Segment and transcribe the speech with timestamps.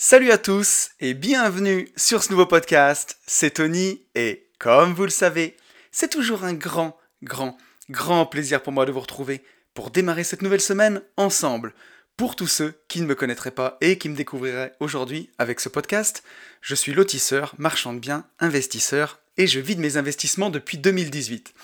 [0.00, 3.18] Salut à tous et bienvenue sur ce nouveau podcast.
[3.26, 5.56] C'est Tony et comme vous le savez,
[5.90, 7.58] c'est toujours un grand, grand,
[7.90, 9.42] grand plaisir pour moi de vous retrouver
[9.74, 11.74] pour démarrer cette nouvelle semaine ensemble.
[12.16, 15.68] Pour tous ceux qui ne me connaîtraient pas et qui me découvriraient aujourd'hui avec ce
[15.68, 16.22] podcast,
[16.60, 21.54] je suis lotisseur, marchand de biens, investisseur et je vis de mes investissements depuis 2018.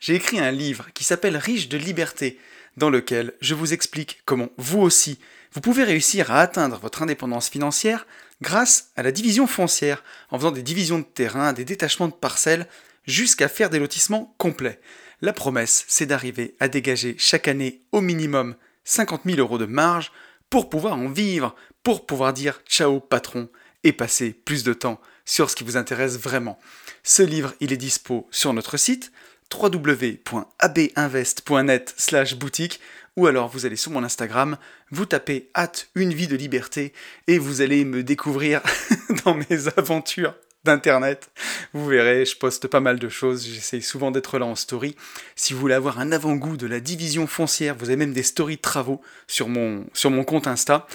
[0.00, 2.40] J'ai écrit un livre qui s'appelle Riche de liberté
[2.76, 5.20] dans lequel je vous explique comment vous aussi
[5.54, 8.06] vous pouvez réussir à atteindre votre indépendance financière
[8.42, 12.66] grâce à la division foncière, en faisant des divisions de terrain, des détachements de parcelles,
[13.06, 14.80] jusqu'à faire des lotissements complets.
[15.20, 20.10] La promesse, c'est d'arriver à dégager chaque année au minimum 50 000 euros de marge
[20.50, 23.48] pour pouvoir en vivre, pour pouvoir dire ciao patron
[23.84, 26.58] et passer plus de temps sur ce qui vous intéresse vraiment.
[27.02, 29.10] Ce livre, il est dispo sur notre site
[29.52, 32.80] www.abinvest.net slash boutique
[33.16, 34.56] ou alors vous allez sur mon Instagram,
[34.90, 36.92] vous tapez hâte une vie de liberté
[37.26, 38.60] et vous allez me découvrir
[39.24, 41.30] dans mes aventures d'internet.
[41.72, 44.96] Vous verrez, je poste pas mal de choses, j'essaye souvent d'être là en story.
[45.36, 48.56] Si vous voulez avoir un avant-goût de la division foncière, vous avez même des stories
[48.56, 49.84] de travaux sur mon,
[50.24, 50.86] compte Insta.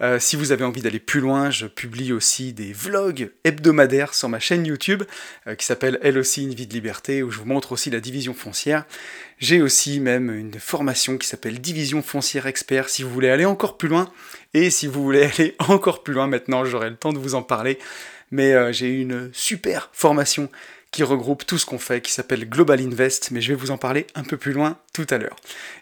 [0.00, 4.28] Euh, si vous avez envie d'aller plus loin, je publie aussi des vlogs hebdomadaires sur
[4.28, 5.02] ma chaîne YouTube
[5.46, 8.00] euh, qui s'appelle Elle aussi une vie de liberté où je vous montre aussi la
[8.00, 8.84] division foncière.
[9.38, 13.76] J'ai aussi même une formation qui s'appelle Division foncière expert si vous voulez aller encore
[13.76, 14.10] plus loin.
[14.54, 17.42] Et si vous voulez aller encore plus loin maintenant, j'aurai le temps de vous en
[17.42, 17.78] parler
[18.30, 20.48] mais euh, j'ai une super formation
[20.90, 23.78] qui regroupe tout ce qu'on fait, qui s'appelle Global Invest, mais je vais vous en
[23.78, 25.36] parler un peu plus loin tout à l'heure.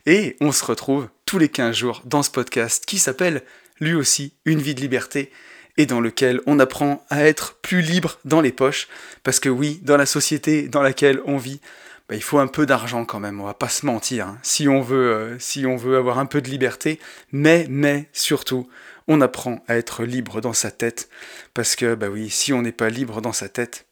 [0.06, 3.42] Et on se retrouve tous les 15 jours dans ce podcast qui s'appelle
[3.80, 5.30] lui aussi Une vie de liberté
[5.76, 8.88] et dans lequel on apprend à être plus libre dans les poches,
[9.22, 11.60] parce que oui, dans la société dans laquelle on vit,
[12.08, 14.38] bah, il faut un peu d'argent quand même, on va pas se mentir, hein.
[14.42, 17.00] si, on veut, euh, si on veut avoir un peu de liberté,
[17.32, 18.68] mais, mais surtout,
[19.08, 21.08] on apprend à être libre dans sa tête,
[21.52, 23.86] parce que, bah oui, si on n'est pas libre dans sa tête,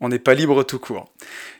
[0.00, 1.12] on n'est pas libre tout court.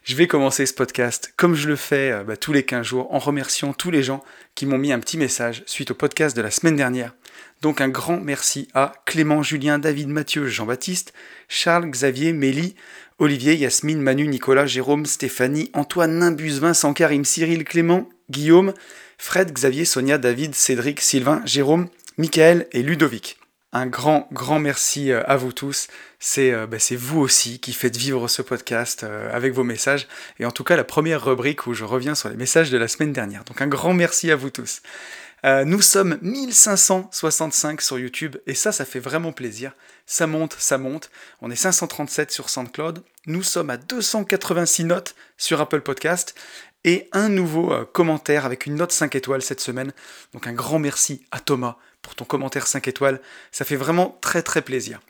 [0.03, 3.15] Je vais commencer ce podcast comme je le fais euh, bah, tous les 15 jours
[3.15, 4.25] en remerciant tous les gens
[4.55, 7.15] qui m'ont mis un petit message suite au podcast de la semaine dernière.
[7.60, 11.12] Donc un grand merci à Clément, Julien, David, Mathieu, Jean-Baptiste,
[11.49, 12.77] Charles, Xavier, Mélie,
[13.19, 18.72] Olivier, Yasmine, Manu, Nicolas, Jérôme, Stéphanie, Antoine, Nimbus, Vincent, Karim, Cyril, Clément, Guillaume,
[19.19, 21.89] Fred, Xavier, Sonia, David, Cédric, Sylvain, Jérôme,
[22.20, 23.38] Michael et Ludovic.
[23.72, 25.88] Un grand, grand merci euh, à vous tous.
[26.36, 30.06] Euh, bah, c'est vous aussi qui faites vivre ce podcast euh, avec vos messages.
[30.38, 32.88] Et en tout cas, la première rubrique où je reviens sur les messages de la
[32.88, 33.42] semaine dernière.
[33.44, 34.82] Donc un grand merci à vous tous.
[35.64, 39.72] nous sommes 1565 sur YouTube et ça, ça fait vraiment plaisir.
[40.04, 41.10] Ça monte, ça monte.
[41.41, 43.03] On est 537 sur SoundCloud.
[43.28, 46.34] Nous sommes à 286 notes sur Apple Podcast
[46.84, 49.94] et un nouveau commentaire avec une note 5 étoiles cette semaine.
[50.34, 53.21] Donc un grand merci à Thomas pour ton commentaire 5 étoiles.
[53.53, 55.00] Ça fait vraiment très très plaisir.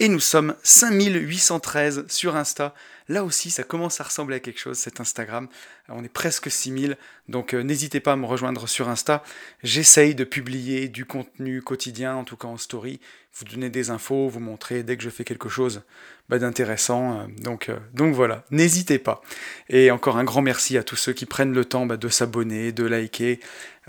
[0.00, 2.72] Et nous sommes 5813 sur Insta.
[3.08, 5.48] Là aussi, ça commence à ressembler à quelque chose, cet Instagram.
[5.88, 6.96] On est presque 6000,
[7.28, 9.24] donc euh, n'hésitez pas à me rejoindre sur Insta.
[9.64, 13.00] J'essaye de publier du contenu quotidien, en tout cas en story,
[13.34, 15.82] vous donner des infos, vous montrer dès que je fais quelque chose
[16.28, 17.18] bah, d'intéressant.
[17.18, 19.20] Euh, donc, euh, donc voilà, n'hésitez pas.
[19.68, 22.70] Et encore un grand merci à tous ceux qui prennent le temps bah, de s'abonner,
[22.70, 23.40] de liker.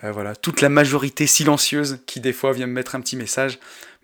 [0.02, 3.60] voilà, toute la majorité silencieuse qui des fois vient me mettre un petit message.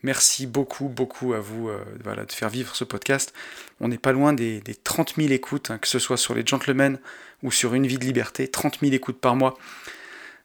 [0.05, 1.71] Merci beaucoup, beaucoup à vous
[2.03, 3.33] voilà, de faire vivre ce podcast.
[3.79, 6.99] On n'est pas loin des, 30 000 écoutes, hein, que ce soit sur les gentlemen
[7.41, 9.57] ou sur Une vie de liberté, 30 000 écoutes par mois.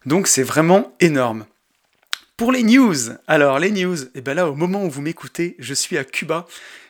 [0.07, 1.45] Donc c'est vraiment énorme.
[2.39, 5.57] Pour les news, alors les news, et eh ben là au moment où vous m'écoutez,
[5.59, 6.47] je suis à Cuba.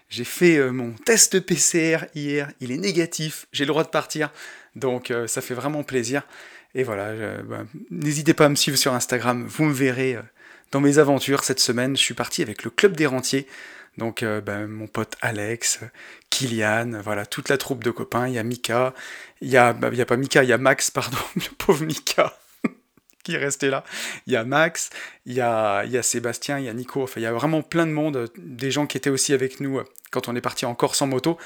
[0.09, 4.31] J'ai fait euh, mon test PCR hier, il est négatif, j'ai le droit de partir,
[4.77, 6.23] donc euh, ça fait vraiment plaisir.
[6.77, 10.23] Et voilà, ben, n'hésitez pas à me suivre sur Instagram, vous me verrez euh,
[10.73, 11.97] dans mes aventures cette semaine.
[11.97, 13.47] Je suis parti avec le club des rentiers.
[13.99, 15.81] Donc ben, mon pote Alex,
[16.31, 18.29] Kylian, voilà, toute la troupe de copains.
[18.29, 18.95] Il y a Mika,
[19.41, 22.39] il y a, a pas Mika, il y a Max, pardon, le pauvre Mika
[23.25, 23.85] qui est resté là.
[24.27, 24.91] Il y a Max,
[25.27, 27.33] il y a, il y a Sébastien, il y a Nico, enfin il y a
[27.33, 29.81] vraiment plein de monde, des gens qui étaient aussi avec nous
[30.11, 31.37] quand on est parti encore sans moto.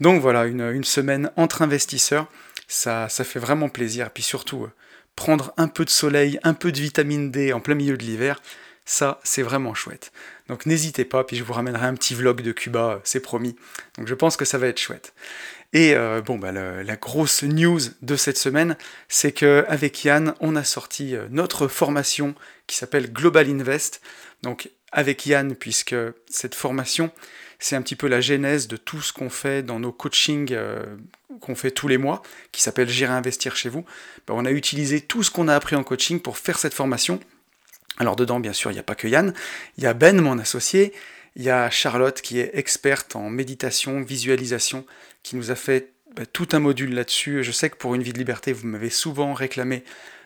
[0.00, 2.28] Donc voilà, une, une semaine entre investisseurs,
[2.68, 4.06] ça, ça fait vraiment plaisir.
[4.06, 4.68] Et puis surtout,
[5.16, 8.40] prendre un peu de soleil, un peu de vitamine D en plein milieu de l'hiver,
[8.88, 10.12] ça, c'est vraiment chouette.
[10.48, 13.54] Donc n'hésitez pas, puis je vous ramènerai un petit vlog de Cuba, c'est promis.
[13.98, 15.12] Donc je pense que ça va être chouette.
[15.74, 20.64] Et euh, bon, bah, la grosse news de cette semaine, c'est qu'avec Yann, on a
[20.64, 22.34] sorti euh, notre formation
[22.66, 24.00] qui s'appelle Global Invest.
[24.42, 25.94] Donc avec Yann, puisque
[26.30, 27.10] cette formation,
[27.58, 30.82] c'est un petit peu la genèse de tout ce qu'on fait dans nos coachings euh,
[31.42, 33.84] qu'on fait tous les mois, qui s'appelle Gérer Investir chez vous.
[34.26, 37.20] Bah, on a utilisé tout ce qu'on a appris en coaching pour faire cette formation.
[37.98, 39.34] Alors dedans, bien sûr, il n'y a pas que Yann,
[39.76, 40.92] il y a Ben, mon associé,
[41.36, 44.84] Il y a Charlotte qui est experte en méditation, visualisation,
[45.22, 47.44] qui nous a fait bah, tout un module là-dessus.
[47.44, 49.84] Je sais que pour une vie de liberté, vous m'avez souvent réclamé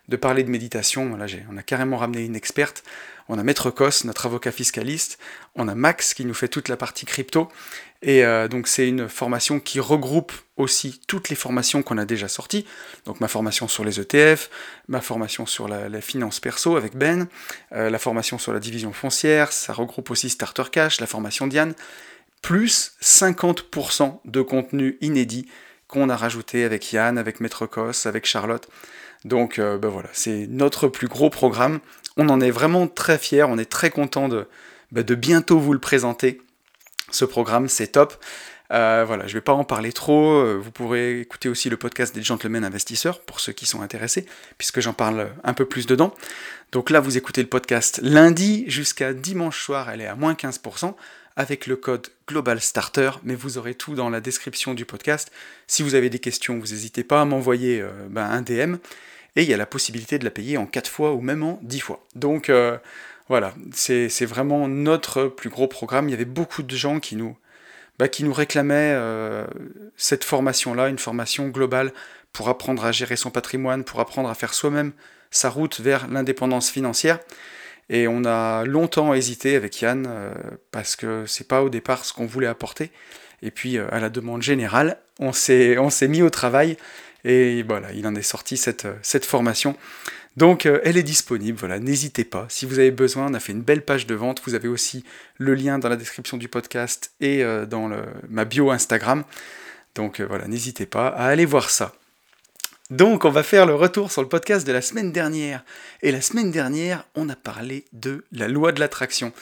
[0.08, 1.16] de parler de méditation.
[1.16, 2.82] Là, on a carrément ramené une experte.
[3.28, 5.18] On a Maître Cos, notre avocat fiscaliste.
[5.54, 7.48] On a Max qui nous fait toute la partie crypto.
[8.02, 12.28] Et euh, donc c'est une formation qui regroupe aussi toutes les formations qu'on a déjà
[12.28, 12.66] sorties.
[13.06, 14.50] Donc ma formation sur les ETF,
[14.88, 17.28] ma formation sur la, finance perso avec Ben,
[17.72, 21.74] euh, la formation sur la division foncière, ça regroupe aussi Starter Cash, la formation Diane,
[22.42, 25.46] plus 50% de contenu inédit
[25.86, 28.68] qu'on a rajouté avec Yann, avec Maître Cos, avec Charlotte.
[29.24, 31.78] Donc euh, ben voilà, c'est notre plus gros programme.
[32.16, 34.46] On en est vraiment très fiers, on est très content de,
[34.90, 36.40] ben de bientôt vous le présenter.
[37.10, 38.22] Ce programme, c'est top.
[38.72, 40.32] Euh, voilà, je ne vais pas en parler trop.
[40.32, 44.24] Euh, vous pourrez écouter aussi le podcast des Gentlemen Investisseurs pour ceux qui sont intéressés,
[44.56, 46.14] puisque j'en parle un peu plus dedans.
[46.72, 50.94] Donc là, vous écoutez le podcast lundi jusqu'à dimanche soir, elle est à moins 15%
[51.36, 55.30] avec le code Global Starter, mais vous aurez tout dans la description du podcast.
[55.66, 58.76] Si vous avez des questions, vous n'hésitez pas à m'envoyer euh, ben, un DM,
[59.36, 61.58] et il y a la possibilité de la payer en 4 fois ou même en
[61.62, 62.04] 10 fois.
[62.14, 62.76] Donc euh,
[63.28, 66.08] voilà, c'est vraiment notre plus gros programme.
[66.08, 67.36] Il y avait beaucoup de gens qui nous,
[67.98, 69.46] ben, qui nous réclamaient euh,
[69.96, 71.92] cette formation-là, une formation globale
[72.32, 74.92] pour apprendre à gérer son patrimoine, pour apprendre à faire soi-même
[75.30, 77.18] sa route vers l'indépendance financière.
[77.88, 80.34] Et on a longtemps hésité avec Yann euh,
[80.70, 82.90] parce que c'est pas au départ ce qu'on voulait apporter.
[83.42, 86.76] Et puis à la demande générale, on s'est mis au travail
[87.24, 89.76] et voilà, il en est sorti cette, cette formation.
[90.36, 92.46] Donc euh, elle est disponible, voilà, n'hésitez pas.
[92.48, 94.40] Si vous avez besoin, on a fait une belle page de vente.
[94.44, 95.04] Vous avez aussi
[95.38, 99.24] le lien dans la description du podcast et dans le, ma bio Instagram.
[99.94, 101.92] Donc voilà, n'hésitez pas à aller voir ça.
[102.92, 105.64] Donc on va faire le retour sur le podcast de la semaine dernière.
[106.02, 109.32] Et la semaine dernière, on a parlé de la loi de l'attraction.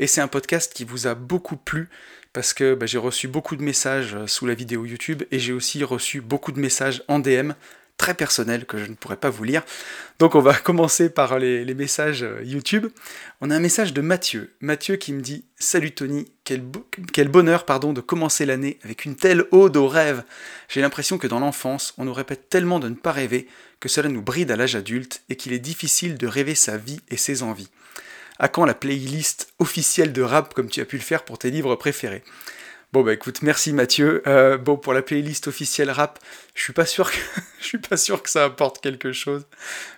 [0.00, 1.90] Et c'est un podcast qui vous a beaucoup plu
[2.32, 5.52] parce que bah, j'ai reçu beaucoup de messages euh, sous la vidéo YouTube et j'ai
[5.52, 7.52] aussi reçu beaucoup de messages en DM
[7.98, 9.62] très personnel que je ne pourrais pas vous lire.
[10.18, 12.86] Donc on va commencer par les, messages euh, YouTube.
[13.42, 14.54] On a un message de Mathieu.
[14.62, 19.44] Mathieu qui me dit Salut Tony, quel, bonheur pardon, de commencer l'année avec une telle
[19.50, 20.24] ode au rêve.
[20.70, 23.48] J'ai l'impression que dans l'enfance, on nous répète tellement de ne pas rêver
[23.80, 27.00] que cela nous bride à l'âge adulte et qu'il est difficile de rêver sa vie
[27.10, 27.68] et ses envies.
[28.42, 31.50] À quand la playlist officielle de rap comme tu as pu le faire pour tes
[31.50, 32.24] livres préférés?
[32.90, 34.22] Bon bah écoute, merci Mathieu.
[34.26, 36.18] Euh, bon pour la playlist officielle rap,
[36.54, 37.18] je suis pas sûr que
[37.60, 39.46] suis pas sûr que ça apporte quelque chose,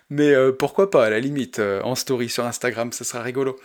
[0.09, 3.57] mais euh, pourquoi pas à la limite euh, en story sur Instagram, ça sera rigolo.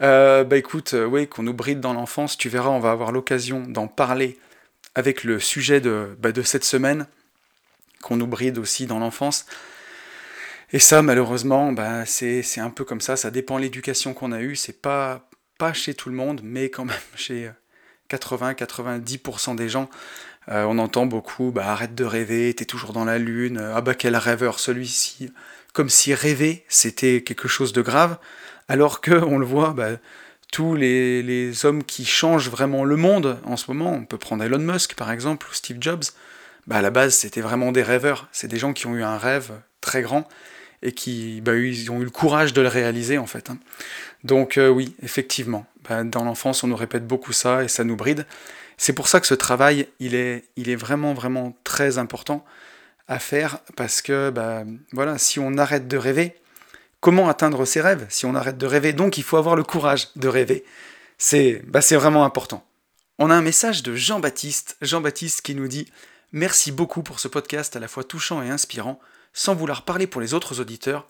[0.00, 3.88] bah écoute, oui qu'on nous bride dans l'enfance, tu verras, on va avoir l'occasion d'en
[3.88, 4.38] parler
[4.94, 7.06] avec le sujet de, bah, de cette semaine,
[8.02, 9.46] qu'on nous bride aussi dans l'enfance.
[10.72, 14.54] Et ça, malheureusement, bah, c'est un peu comme ça, ça dépend l'éducation qu'on a eue,
[14.54, 15.28] c'est pas,
[15.58, 17.50] pas chez tout le monde, mais quand même chez
[18.08, 19.90] 80-90% des gens,
[20.48, 23.80] euh, on entend beaucoup bah, arrête de rêver, t'es toujours dans la lune, euh, ah
[23.80, 25.32] bah quel rêveur celui-ci.
[25.72, 28.18] Comme si rêver c'était quelque chose de grave,
[28.68, 29.90] alors que on le voit, bah,
[30.52, 34.58] tous les, hommes qui changent vraiment le monde en ce moment, on peut prendre Elon
[34.58, 36.04] Musk par exemple, ou Steve Jobs,
[36.66, 39.18] bah, à la base c'était vraiment des rêveurs, c'est des gens qui ont eu un
[39.18, 40.28] rêve très grand
[40.82, 43.50] et qui bah, ils ont eu le courage de le réaliser en fait.
[43.50, 43.58] Hein.
[44.24, 47.96] Donc euh, oui, effectivement, bah, dans l'enfance on nous répète beaucoup ça et ça nous
[47.96, 48.26] bride.
[48.76, 52.44] C'est pour ça que ce travail, il est, il est vraiment vraiment très important
[53.08, 56.34] à faire parce que bah, voilà, si on arrête de rêver,
[57.00, 58.06] comment atteindre ses rêves?
[58.08, 60.64] Si on arrête de rêver, donc il faut avoir le courage de rêver.
[61.18, 62.64] C'est bah, vraiment important.
[63.18, 65.86] On a un message de Jean-Baptiste, Jean-Baptiste qui nous dit
[66.32, 68.98] Merci beaucoup pour ce podcast à la fois touchant et inspirant
[69.32, 71.06] sans vouloir parler pour les autres auditeurs.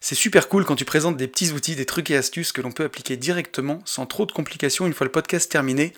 [0.00, 2.72] C'est super cool quand tu présentes des petits outils, des trucs et astuces que l'on
[2.72, 5.92] peut appliquer directement, sans trop de complications une fois le podcast terminé.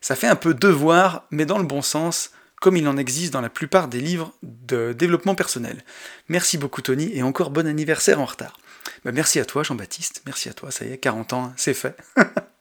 [0.00, 3.40] Ça fait un peu devoir, mais dans le bon sens, comme il en existe dans
[3.40, 5.84] la plupart des livres de développement personnel.
[6.28, 8.58] Merci beaucoup Tony, et encore bon anniversaire en retard.
[9.04, 11.74] Bah, merci à toi Jean-Baptiste, merci à toi, ça y est, 40 ans, hein, c'est
[11.74, 11.96] fait.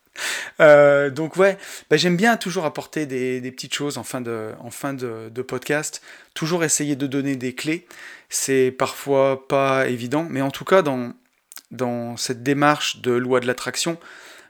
[0.60, 1.58] Euh, donc ouais,
[1.90, 6.02] bah, j'aime bien toujours apporter des, petites choses en fin, de, en fin de, podcast,
[6.34, 7.88] toujours essayer de donner des clés.
[8.30, 11.14] C'est parfois pas évident, mais en tout cas dans,
[11.72, 13.98] dans cette démarche de loi de l'attraction,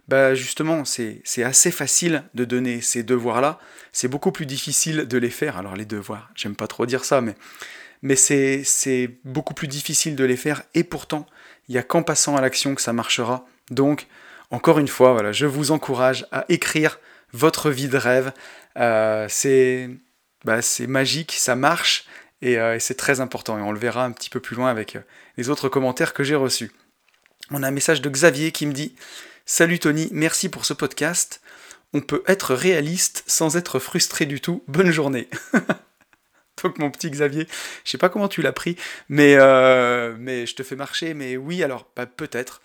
[0.07, 3.59] bah justement c'est assez facile de donner ces devoirs-là,
[3.91, 5.57] c'est beaucoup plus difficile de les faire.
[5.57, 7.35] Alors les devoirs, j'aime pas trop dire ça, mais,
[8.01, 11.25] mais c'est beaucoup plus difficile de les faire, et pourtant,
[11.69, 13.45] il n'y a qu'en passant à l'action que ça marchera.
[13.69, 14.07] Donc,
[14.51, 16.99] encore une fois, je vous encourage à écrire
[17.33, 18.33] votre vie de rêve.
[18.77, 19.27] Euh,
[20.43, 22.05] bah, c'est magique, ça marche
[22.43, 23.57] euh, et, c'est très important.
[23.57, 25.01] Et on le verra un petit peu plus loin avec euh,
[25.37, 26.71] les autres commentaires que j'ai reçus.
[27.49, 28.95] On a un message de Xavier qui me dit
[29.45, 31.41] Salut Tony, merci pour ce podcast.
[31.93, 34.63] on peut être réaliste sans être frustré du tout.
[34.67, 35.29] Bonne journée.
[36.63, 37.47] Donc mon petit Xavier,
[37.85, 38.75] je sais pas comment tu l'as pris,
[39.09, 39.35] mais,
[40.19, 42.61] mais je te fais marcher, mais oui, alors bah, peut-être.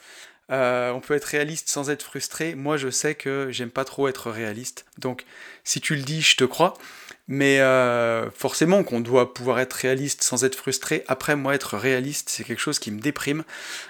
[0.52, 2.54] Euh, on peut être réaliste sans être frustré.
[2.54, 4.84] Moi, je sais que j'aime pas trop être réaliste.
[4.98, 5.24] Donc,
[5.64, 6.74] si tu le dis, je te crois.
[7.28, 11.04] Mais euh, forcément qu'on doit pouvoir être réaliste sans être frustré.
[11.08, 13.42] Après, moi, être réaliste, c'est quelque chose qui me déprime.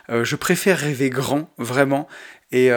[0.09, 2.09] Euh, je préfère rêver grand, vraiment.
[2.53, 2.71] Et,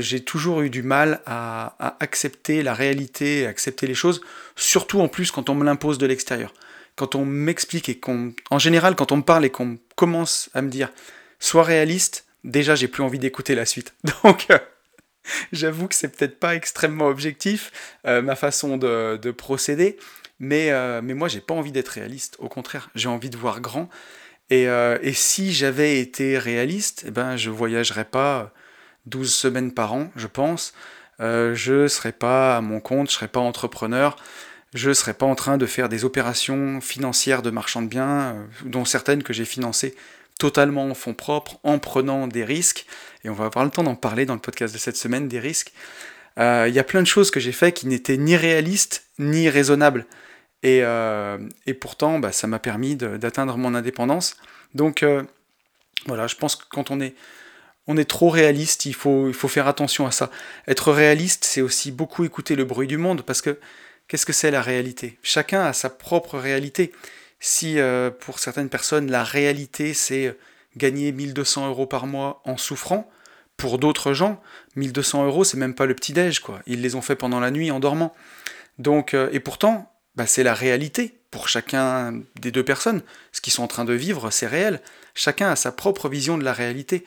[0.00, 4.22] j'ai toujours eu du mal à, à, accepter la réalité, à accepter les choses,
[4.56, 6.54] surtout en plus quand on me l'impose de l'extérieur.
[6.96, 8.32] Quand on m'explique et qu'on...
[8.50, 10.90] En général, quand on me parle et qu'on commence à me dire,
[11.38, 13.94] sois réaliste, déjà j'ai plus envie d'écouter la suite.
[14.24, 14.58] Donc euh,
[15.52, 17.70] j'avoue que c'est peut-être pas extrêmement objectif
[18.06, 19.96] euh, ma façon de, procéder,
[20.38, 23.60] mais, euh, mais moi j'ai pas envie d'être réaliste, au contraire, j'ai envie de voir
[23.60, 23.88] grand.
[24.50, 28.52] Et, et si j'avais été réaliste, eh ben, je voyagerais pas
[29.06, 30.74] 12 semaines par an, je pense.
[31.20, 34.16] je serais pas à mon compte, je serais pas entrepreneur
[34.74, 38.84] je serais pas en train de faire des opérations financières de marchand de biens, dont
[38.84, 39.94] certaines que j'ai financées
[40.42, 42.84] totalement en fonds propres, en prenant des risques,
[43.22, 45.38] et on va avoir le temps d'en parler dans le podcast de cette semaine, des
[45.38, 45.72] risques.
[46.36, 49.48] Euh, il y a plein de choses que j'ai fait qui n'étaient ni réalistes, ni
[49.48, 50.04] raisonnables.
[50.64, 51.38] Et, euh,
[51.80, 54.36] pourtant, bah, ça m'a permis d'atteindre mon indépendance.
[54.74, 55.22] Donc euh,
[56.06, 57.14] voilà, je pense que quand on est,
[57.86, 60.28] on est trop réaliste, il faut, il faut faire attention à ça.
[60.66, 63.60] Être réaliste, c'est aussi beaucoup écouter le bruit du monde, parce que
[64.08, 65.20] qu'est-ce que c'est la réalité?
[65.22, 66.90] Chacun a sa propre réalité.
[67.44, 70.38] Si euh, pour certaines personnes la réalité c'est euh,
[70.76, 73.10] gagner 1200 euros par mois en souffrant,
[73.56, 74.40] pour d'autres gens,
[74.76, 76.62] 1200 euros c'est même pas le petit-déj quoi.
[76.66, 78.14] Ils les ont fait pendant la nuit en dormant.
[78.78, 83.02] Donc, euh, et pourtant, bah, c'est la réalité pour chacun des deux personnes.
[83.32, 84.80] Ce qu'ils sont en train de vivre, c'est réel.
[85.16, 87.04] Chacun a sa propre vision de la réalité.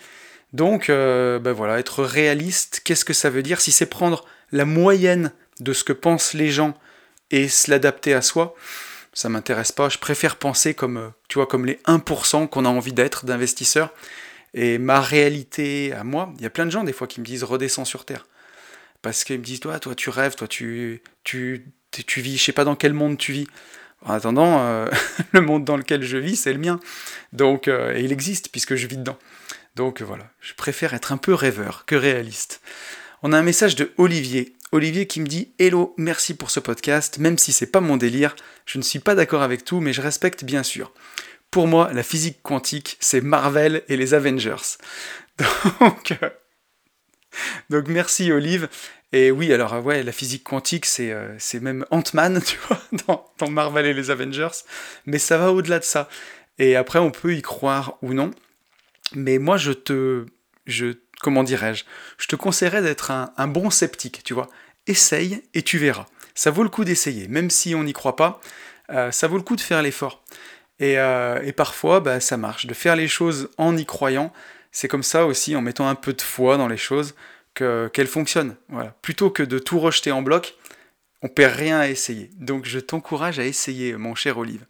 [0.51, 3.62] Donc, bah, voilà, être réaliste, qu'est-ce que ça veut dire?
[3.62, 6.77] Si c'est prendre la moyenne de ce que pensent les gens
[7.32, 8.56] et se l'adapter à soi,
[9.15, 9.89] ça m'intéresse pas.
[9.89, 13.91] Je préfère penser comme, euh, tu vois, comme les 1% qu'on a envie d'être d'investisseurs.
[14.53, 17.25] Et ma réalité à moi, il y a plein de gens des fois qui me
[17.25, 18.27] disent redescends sur Terre.
[19.01, 22.65] Parce qu'ils me disent, toi, toi, tu rêves, toi, tu, tu, vis, je sais pas
[22.65, 23.48] dans quel monde tu vis.
[24.01, 24.88] En attendant, euh,
[25.31, 26.79] le monde dans lequel je vis, c'est le mien.
[27.31, 29.17] Donc, euh, et il existe puisque je vis dedans.
[29.75, 32.62] Donc voilà, je préfère être un peu rêveur que réaliste.
[33.24, 34.55] On a un message de Olivier.
[34.75, 38.36] Olivier qui me dit Hello, merci pour ce podcast, même si c'est pas mon délire,
[38.65, 40.91] je ne suis pas d'accord avec tout, mais je respecte bien sûr.
[41.50, 44.75] Pour moi, la physique quantique, c'est Marvel et les Avengers.
[45.79, 46.29] Donc, euh,
[47.70, 48.67] donc merci Olive.
[49.13, 53.25] Et oui, alors euh, ouais, la physique quantique, c'est euh, même Ant-Man, tu vois, dans,
[53.38, 54.63] dans, Marvel et les Avengers.
[55.05, 56.10] Mais ça va au-delà de ça.
[56.58, 58.32] Et après, on peut y croire ou non.
[59.13, 60.25] Mais moi, je te,
[60.65, 61.86] je comment dirais-je,
[62.17, 64.48] je te conseillerais d'être un, bon sceptique, tu vois.
[64.88, 66.06] Essaye et tu verras.
[66.34, 68.42] Ça vaut le coup d'essayer, même si on n'y croit pas,
[68.89, 70.24] euh, ça vaut le coup de faire l'effort.
[70.80, 72.65] Et, euh, parfois, bah, ça marche.
[72.65, 74.34] De faire les choses en y croyant,
[74.72, 77.15] c'est comme ça aussi, en mettant un peu de foi dans les choses,
[77.54, 78.58] qu'elles fonctionnent.
[79.01, 80.56] Plutôt que de tout rejeter en bloc,
[81.22, 82.30] on perd rien à essayer.
[82.38, 84.65] Donc je t'encourage à essayer, mon cher Olive.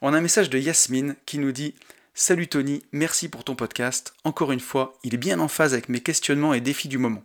[0.00, 1.74] On a un message de Yasmine qui nous dit
[2.14, 4.14] Salut Tony, merci pour ton podcast.
[4.24, 7.22] Encore une fois, il est bien en phase avec mes questionnements et défis du moment.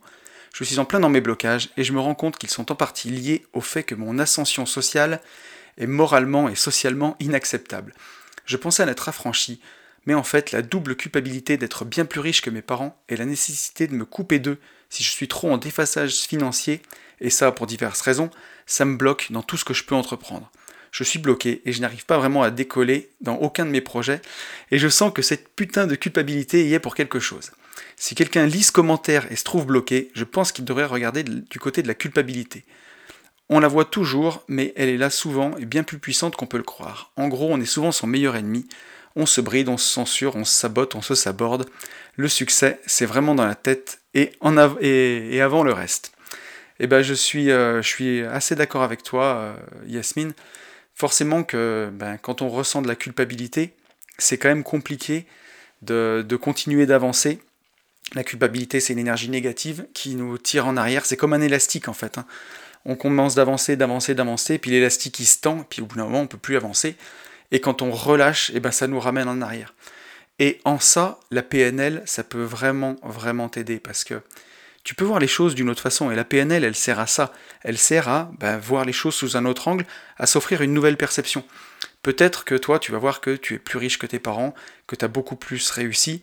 [0.54, 2.76] Je suis en plein dans mes blocages et je me rends compte qu'ils sont en
[2.76, 5.20] partie liés au fait que mon ascension sociale
[5.78, 7.94] est moralement et socialement inacceptable.
[8.46, 9.60] Je pensais en être affranchi,
[10.06, 13.26] mais en fait la double culpabilité d'être bien plus riche que mes parents et la
[13.26, 16.84] nécessité de me couper d'eux si je suis trop en défaçage financier,
[17.20, 18.30] et ça pour diverses raisons,
[18.68, 20.52] ça me bloque dans tout ce que je peux entreprendre
[20.94, 24.22] je suis bloqué et je n'arrive pas vraiment à décoller dans aucun de mes projets
[24.72, 27.52] et je sens que cette putain de culpabilité y est pour quelque chose.
[27.96, 31.60] Si quelqu'un lit ce commentaire et se trouve bloqué, je pense qu'il devrait regarder du
[31.60, 32.66] côté de la culpabilité.
[33.50, 36.58] On la voit toujours, mais elle est là souvent et bien plus puissante qu'on peut
[36.58, 37.12] le croire.
[37.18, 38.68] En gros, on est souvent son meilleur ennemi.
[39.16, 41.70] On se bride, on se censure, on se sabote, on se saborde.
[42.16, 46.14] Le succès, c'est vraiment dans la tête et, avant le reste.
[46.80, 47.82] Eh ben, je suis, euh,
[48.32, 50.34] assez d'accord avec toi, euh, Yasmine
[50.94, 53.74] forcément que ben, quand on ressent de la culpabilité,
[54.18, 55.26] c'est quand même compliqué
[55.82, 57.40] de, continuer d'avancer.
[58.14, 61.06] La culpabilité, c'est une énergie négative qui nous tire en arrière.
[61.06, 62.18] C'est comme un élastique en fait.
[62.18, 62.26] Hein.
[62.86, 66.20] On commence d'avancer, d'avancer, d'avancer, puis l'élastique il se tend, puis au bout d'un moment
[66.20, 66.96] on ne peut plus avancer.
[67.52, 69.74] Et quand on relâche, eh ben, ça nous ramène en arrière.
[70.40, 74.22] Et en ça, la PNL, ça peut vraiment, vraiment t'aider parce que
[74.84, 76.12] tu peux voir les choses d'une autre façon.
[76.12, 77.32] Et la PNL, elle sert à ça.
[77.62, 79.86] Elle sert à ben, voir les choses sous un autre angle,
[80.18, 81.46] à s'offrir une nouvelle perception.
[82.02, 84.54] Peut-être que toi, tu vas voir que tu es plus riche que tes parents,
[84.88, 86.22] que tu as beaucoup plus réussi,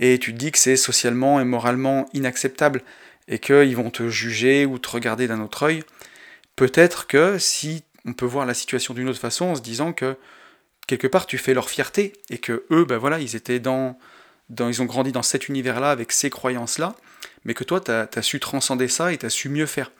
[0.00, 2.82] et tu te dis que c'est socialement et moralement inacceptable.
[3.28, 5.82] et qu'ils vont te juger ou te regarder d'un autre œil.
[6.54, 10.16] Peut-être que si on peut voir la situation d'une autre façon en se disant que
[10.86, 13.98] quelque part tu fais leur fierté et que eux, ben voilà, ils étaient dans,
[14.50, 16.94] ils ont grandi dans cet univers-là avec ces croyances-là,
[17.44, 19.90] mais que toi, tu as, su transcender ça et tu as su mieux faire.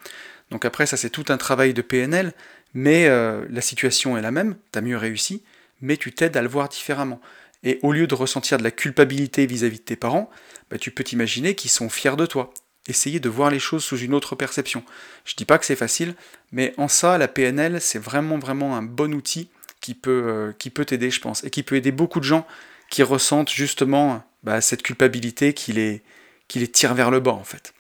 [0.51, 2.33] Donc après, ça c'est tout un travail de PNL,
[2.75, 5.43] mais euh, la situation est la même, tu as mieux réussi,
[5.81, 7.21] mais tu t'aides à le voir différemment.
[7.63, 10.31] Et au lieu de ressentir de la culpabilité vis-à-vis de tes parents,
[10.71, 12.53] bah, tu peux t'imaginer qu'ils sont fiers de toi.
[12.89, 14.85] Essayer de voir les choses sous une autre perception.
[15.25, 16.15] Je dis pas que c'est facile,
[16.53, 19.49] mais en ça, la PNL, c'est vraiment vraiment un bon outil
[19.81, 22.47] qui peut, euh, qui peut t'aider, je pense, et qui peut aider beaucoup de gens
[22.91, 26.03] qui ressentent justement bah, cette culpabilité qui les,
[26.47, 27.75] qui les tire vers le bas, en fait.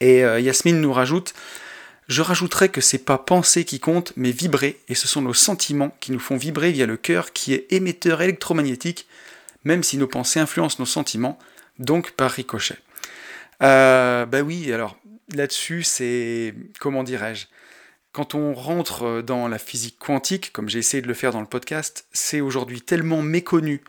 [0.00, 1.34] Et euh, Yasmine nous rajoute
[2.08, 5.94] je rajouterais que c'est pas penser qui compte, mais vibrer, et ce sont nos sentiments
[6.00, 9.06] qui nous font vibrer via le cœur qui est émetteur électromagnétique,
[9.64, 11.38] même si nos pensées influencent nos sentiments,
[11.78, 12.78] donc par ricochet.
[13.62, 14.96] Euh, bah oui, alors
[15.34, 16.54] là-dessus, c'est.
[16.80, 17.46] Comment dirais-je
[18.12, 21.46] Quand on rentre dans la physique quantique, comme j'ai essayé de le faire dans le
[21.46, 23.82] podcast, c'est aujourd'hui tellement méconnu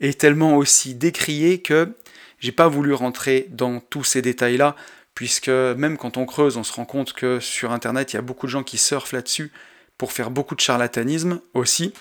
[0.00, 1.92] et tellement aussi décrié que
[2.38, 4.76] j'ai pas voulu rentrer dans tous ces détails-là
[5.16, 8.22] puisque même quand on creuse, on se rend compte que sur Internet, il y a
[8.22, 9.50] beaucoup de gens qui surfent là-dessus
[9.98, 11.94] pour faire beaucoup de charlatanisme aussi,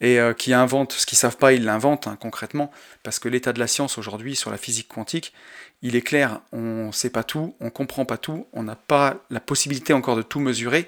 [0.00, 3.52] et euh, qui inventent ce qu'ils savent pas, ils l'inventent hein, concrètement, parce que l'état
[3.52, 5.34] de la science aujourd'hui sur la physique quantique,
[5.82, 9.22] il est clair, on ne sait pas tout, on comprend pas tout, on n'a pas
[9.28, 10.86] la possibilité encore de tout mesurer,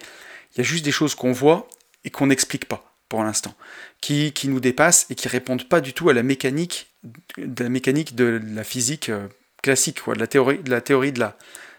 [0.55, 1.69] il y a juste des choses qu'on voit
[2.05, 3.55] et qu'on n'explique pas pour l'instant,
[4.01, 6.91] qui, qui, nous dépassent et qui répondent pas du tout à la mécanique
[7.37, 9.29] de la mécanique de la physique euh,
[9.63, 11.37] classique, quoi, de la théorie de la théorie de la,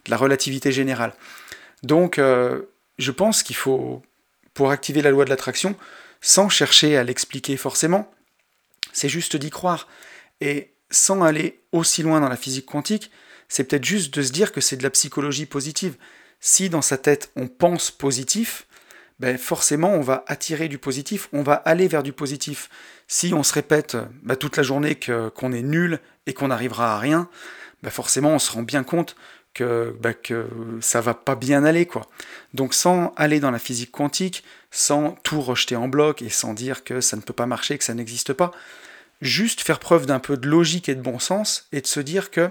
[0.07, 1.13] la relativité générale.
[1.83, 2.63] Donc, euh,
[2.97, 4.01] je pense qu'il faut,
[4.53, 5.75] pour activer la loi de l'attraction,
[6.21, 8.11] sans chercher à l'expliquer forcément,
[8.91, 9.87] c'est juste d'y croire.
[10.41, 13.11] Et sans aller aussi loin dans la physique quantique,
[13.47, 15.95] c'est peut-être juste de se dire que c'est de la psychologie positive.
[16.39, 18.67] Si dans sa tête on pense positif,
[19.19, 22.69] ben forcément on va attirer du positif, on va aller vers du positif.
[23.07, 24.99] Si on se répète ben, toute la journée
[25.35, 27.29] qu'on est nul et qu'on n'arrivera à rien,
[27.83, 29.15] ben forcément on se rend bien compte
[29.57, 30.47] que, bah, que
[30.81, 32.07] ça va pas bien aller, quoi.
[32.53, 36.83] Donc sans aller dans la physique quantique, sans tout rejeter en bloc et sans dire
[36.83, 38.51] que ça ne peut pas marcher, que ça n'existe pas,
[39.21, 42.29] juste faire preuve d'un peu de logique et de bon sens et de se dire
[42.29, 42.49] que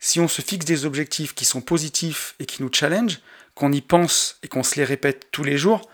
[0.00, 3.20] si on se fixe des objectifs qui sont positifs et qui nous challenge,
[3.54, 5.88] qu'on y pense et qu'on se les répète tous les jours,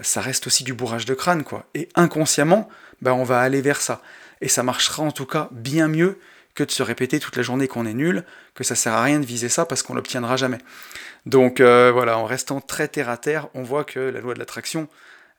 [0.00, 1.68] ça reste aussi du bourrage de crâne, quoi.
[1.74, 2.68] Et inconsciemment,
[3.02, 4.02] bah, on va aller vers ça.
[4.40, 6.18] Et ça marchera en tout cas bien mieux
[6.56, 9.20] que de se répéter toute la journée qu'on est nul, que ça sert à rien
[9.20, 10.58] de viser ça parce qu'on l'obtiendra jamais.
[11.26, 14.40] Donc euh, voilà, en restant très terre à terre, on voit que la loi de
[14.40, 14.88] l'attraction,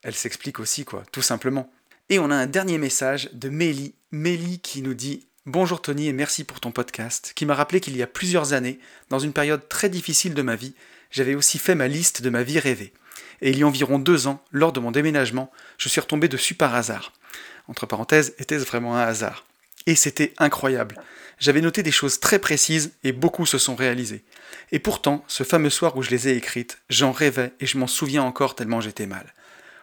[0.03, 1.69] elle s'explique aussi, quoi, tout simplement.
[2.10, 6.13] Et on a un dernier message de Mélie, Mélie qui nous dit Bonjour Tony et
[6.13, 9.67] merci pour ton podcast, qui m'a rappelé qu'il y a plusieurs années, dans une période
[9.67, 10.75] très difficile de ma vie,
[11.10, 12.93] j'avais aussi fait ma liste de ma vie rêvée.
[13.41, 16.53] Et il y a environ deux ans, lors de mon déménagement, je suis retombé dessus
[16.53, 17.13] par hasard.
[17.67, 19.46] Entre parenthèses, était-ce vraiment un hasard?
[19.88, 21.02] Et c'était incroyable.
[21.39, 24.23] J'avais noté des choses très précises et beaucoup se sont réalisées.
[24.71, 27.88] Et pourtant, ce fameux soir où je les ai écrites, j'en rêvais et je m'en
[27.88, 29.34] souviens encore tellement j'étais mal.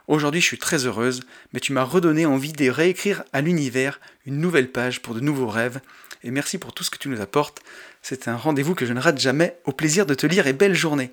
[0.07, 4.38] Aujourd'hui, je suis très heureuse, mais tu m'as redonné envie de réécrire à l'univers une
[4.38, 5.81] nouvelle page pour de nouveaux rêves.
[6.23, 7.62] Et merci pour tout ce que tu nous apportes.
[8.03, 9.57] C'est un rendez-vous que je ne rate jamais.
[9.64, 11.12] Au plaisir de te lire et belle journée.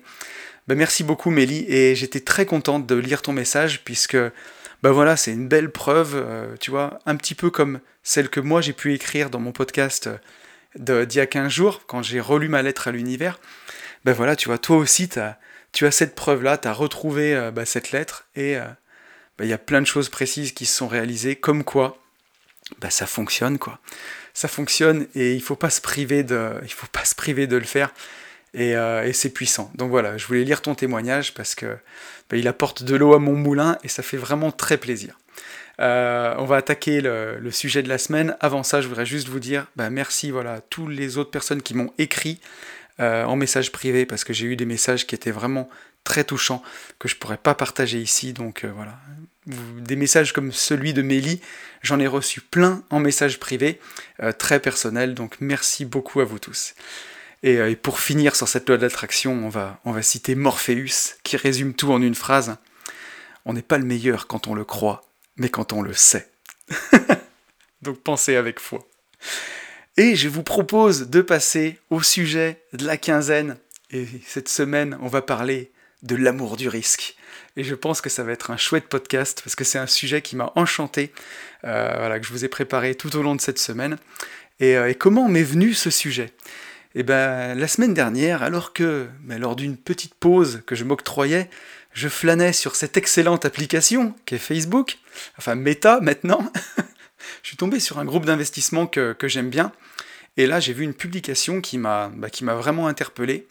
[0.68, 4.18] Ben, merci beaucoup, Mélie, et j'étais très contente de lire ton message puisque
[4.82, 8.40] ben voilà, c'est une belle preuve, euh, tu vois, un petit peu comme celle que
[8.40, 10.08] moi j'ai pu écrire dans mon podcast
[10.78, 13.38] euh, d'il y a 15 jours, quand j'ai relu ma lettre à l'univers.
[14.04, 17.64] Ben voilà, tu vois, toi aussi, tu as cette preuve-là, tu as retrouvé euh, ben,
[17.64, 18.56] cette lettre, et
[19.40, 21.98] il y a plein de choses précises qui se sont réalisées, comme quoi
[22.80, 23.78] ben, ça fonctionne, quoi.
[24.34, 27.92] Ça fonctionne, et il faut faut pas se priver de le faire.
[28.56, 29.70] Euh, et, c'est puissant.
[29.74, 31.76] Donc voilà, je voulais lire ton témoignage parce que
[32.28, 35.18] bah, il apporte de l'eau à mon moulin et ça fait vraiment très plaisir.
[35.80, 38.36] Euh, on va attaquer le, sujet de la semaine.
[38.40, 41.62] Avant ça, je voudrais juste vous dire bah, merci voilà, à toutes les autres personnes
[41.62, 42.40] qui m'ont écrit
[43.00, 45.70] euh, en message privé parce que j'ai eu des messages qui étaient vraiment
[46.04, 46.62] très touchants
[46.98, 48.34] que je pourrais pas partager ici.
[48.34, 48.98] Donc voilà,
[49.46, 51.40] des messages comme celui de Mélie,
[51.80, 53.80] j'en ai reçu plein en message privé,
[54.38, 55.14] très personnel.
[55.14, 56.74] Donc merci beaucoup à vous tous.
[57.44, 61.36] Euh, et, pour finir sur cette loi d'attraction, on va, on va citer Morpheus, qui
[61.36, 62.56] résume tout en une phrase.
[63.44, 65.02] On n'est pas le meilleur quand on le croit,
[65.36, 66.30] mais quand on le sait.
[67.82, 68.86] Donc pensez avec foi.
[69.96, 73.56] Et je vous propose de passer au sujet de la quinzaine.
[73.90, 75.70] Et cette semaine, on va parler
[76.02, 77.16] de l'amour du risque.
[77.56, 80.22] Et je pense que ça va être un chouette podcast parce que c'est un sujet
[80.22, 81.12] qui m'a enchanté,
[81.64, 83.98] euh, voilà, que je vous ai préparé tout au long de cette semaine.
[84.60, 86.32] Et, euh, et comment m'est venu ce sujet?
[86.94, 91.48] Et ben la semaine dernière, alors que ben, lors d'une petite pause que je m'octroyais,
[91.92, 94.98] je flânais sur cette excellente application qu'est Facebook,
[95.38, 96.50] enfin Meta maintenant,
[97.42, 99.72] je suis tombé sur un groupe d'investissement que, j'aime bien.
[100.36, 103.46] Et là, j'ai vu une publication qui m'a bah, vraiment interpellé.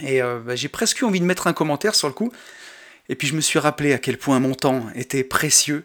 [0.00, 2.32] Et euh, bah, j'ai presque eu envie de mettre un commentaire sur le coup.
[3.08, 5.84] Et puis je me suis rappelé à quel point mon temps était précieux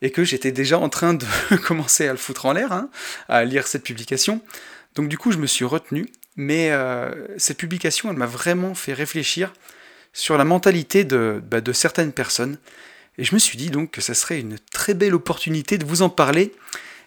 [0.00, 1.26] et que j'étais déjà en train de
[1.66, 2.90] commencer à le foutre en l'air, hein,
[3.28, 4.42] à lire cette publication.
[4.94, 6.06] Donc du coup, je me suis retenu.
[6.38, 9.52] Mais euh, cette publication, elle m'a vraiment fait réfléchir
[10.12, 12.58] sur la mentalité de, bah, de certaines personnes.
[13.18, 16.02] Et je me suis dit donc que ça serait une très belle opportunité de vous
[16.02, 16.54] en parler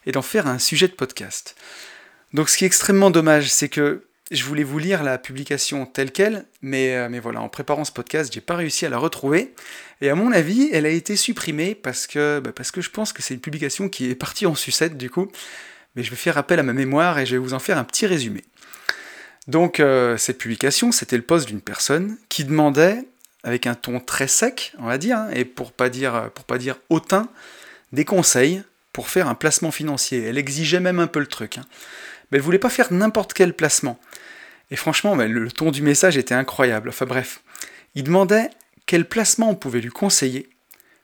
[0.05, 1.55] et d'en faire un sujet de podcast.
[2.33, 6.11] Donc ce qui est extrêmement dommage, c'est que je voulais vous lire la publication telle
[6.11, 9.53] qu'elle, mais, euh, voilà, en préparant ce podcast, j'ai pas réussi à la retrouver.
[10.01, 13.13] Et à mon avis, elle a été supprimée parce que, bah, parce que je pense
[13.13, 15.31] que c'est une publication qui est partie en sucette du coup.
[15.95, 17.84] Mais je vais faire appel à ma mémoire et je vais vous en faire un
[17.84, 18.43] petit résumé.
[19.47, 23.06] Donc euh, cette publication, c'était le poste d'une personne qui demandait,
[23.43, 26.77] avec un ton très sec, on va dire, hein, et pour pas dire, pas dire
[26.89, 27.27] hautain,
[27.91, 30.23] des conseils pour faire un placement financier.
[30.23, 31.58] Elle exigeait même un peu le truc.
[31.58, 31.65] Hein.
[32.32, 33.99] Mais elle voulait pas faire n'importe quel placement.
[34.69, 36.89] Et franchement, le ton du message était incroyable.
[36.89, 37.41] Enfin bref,
[37.95, 38.49] il demandait
[38.86, 40.49] quel placement on pouvait lui conseiller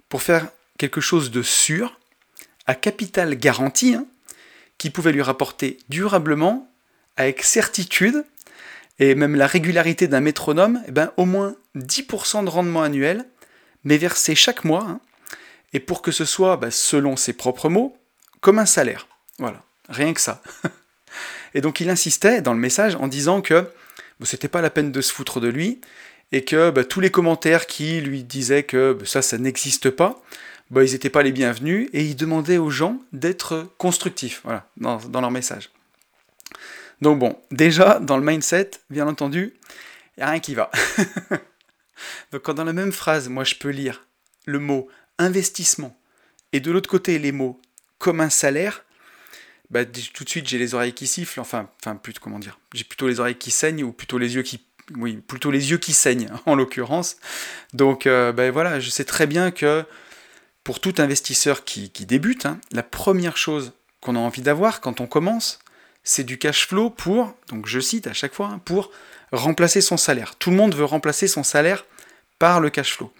[0.10, 0.48] pour faire
[0.78, 2.00] quelque chose de sûr,
[2.66, 4.06] à capital garanti, hein,
[4.78, 6.72] qui pouvait lui rapporter durablement,
[7.16, 8.26] avec certitude,
[9.00, 13.26] et même la régularité d'un métronome, eh ben, au moins 10% de rendement annuel,
[13.84, 15.00] mais versé chaque mois, hein,
[15.74, 17.98] et pour que ce soit, bah, selon ses propres mots,
[18.42, 19.08] comme un salaire.
[19.40, 20.42] Voilà, rien que ça.
[21.54, 23.68] Et donc il insistait dans le message en disant que
[24.24, 25.80] c'était pas la peine de se foutre de lui
[26.32, 30.22] et que bah, tous les commentaires qui lui disaient que bah, ça, ça n'existe pas,
[30.70, 34.98] bah, ils n'étaient pas les bienvenus et il demandait aux gens d'être constructifs voilà, dans,
[34.98, 35.70] dans, leur message.
[37.02, 39.54] Donc bon, déjà dans le mindset, bien entendu,
[40.18, 40.72] il n'y a rien qui va.
[42.32, 44.06] donc quand dans la même phrase, moi je peux lire
[44.46, 45.98] le mot investissement
[46.54, 47.60] et de l'autre côté les mots
[47.98, 48.84] comme un salaire,
[49.70, 52.84] bah, tout de suite j'ai les oreilles qui sifflent, enfin, enfin plutôt comment dire, j'ai
[52.84, 55.94] plutôt les oreilles qui saignent ou plutôt les yeux qui, oui, plutôt les yeux qui
[55.94, 57.18] saignent en l'occurrence.
[57.74, 59.86] Donc euh, ben voilà, je sais très bien que
[60.68, 65.08] pour tout investisseur qui, débute, hein, la première chose qu'on a envie d'avoir quand on
[65.08, 65.60] commence,
[66.04, 68.92] c'est du cash flow pour, donc je cite à chaque fois, hein, pour
[69.32, 70.36] remplacer son salaire.
[70.36, 71.86] Tout le monde veut remplacer son salaire
[72.38, 73.14] par le cash flow.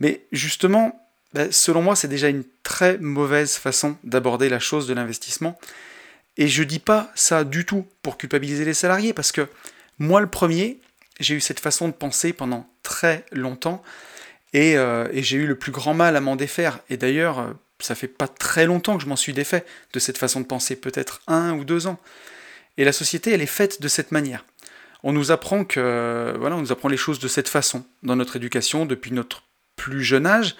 [0.00, 4.92] Mais justement, bah, selon moi, c'est déjà une très mauvaise façon d'aborder la chose de
[4.92, 5.58] l'investissement.
[6.36, 9.48] Et je dis pas ça du tout pour culpabiliser les salariés, parce que
[9.98, 10.82] moi, le premier,
[11.20, 13.82] j'ai eu cette façon de penser pendant très longtemps,
[14.52, 16.80] et, euh, j'ai eu le plus grand mal à m'en défaire.
[16.90, 20.18] Et d'ailleurs, euh, ça fait pas très longtemps que je m'en suis défait de cette
[20.18, 21.98] façon de penser, peut-être un ou deux ans.
[22.78, 24.44] Et la société, elle est faite de cette manière.
[25.02, 28.36] On nous apprend que, voilà, on nous apprend les choses de cette façon dans notre
[28.36, 29.44] éducation depuis notre
[29.76, 30.56] plus jeune âge.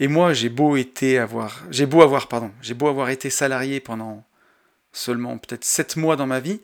[0.00, 3.80] Et moi, j'ai beau été avoir, j'ai beau avoir, pardon, j'ai beau avoir été salarié
[3.80, 4.24] pendant
[4.92, 6.60] seulement peut-être 7 mois dans ma vie,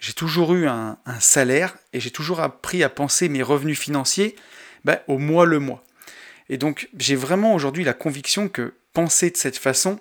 [0.00, 4.36] j'ai toujours eu un, salaire et j'ai toujours appris à penser mes revenus financiers
[4.84, 5.82] ben, au mois le mois.
[6.48, 9.98] Et donc, j'ai vraiment aujourd'hui la conviction que penser de cette façon,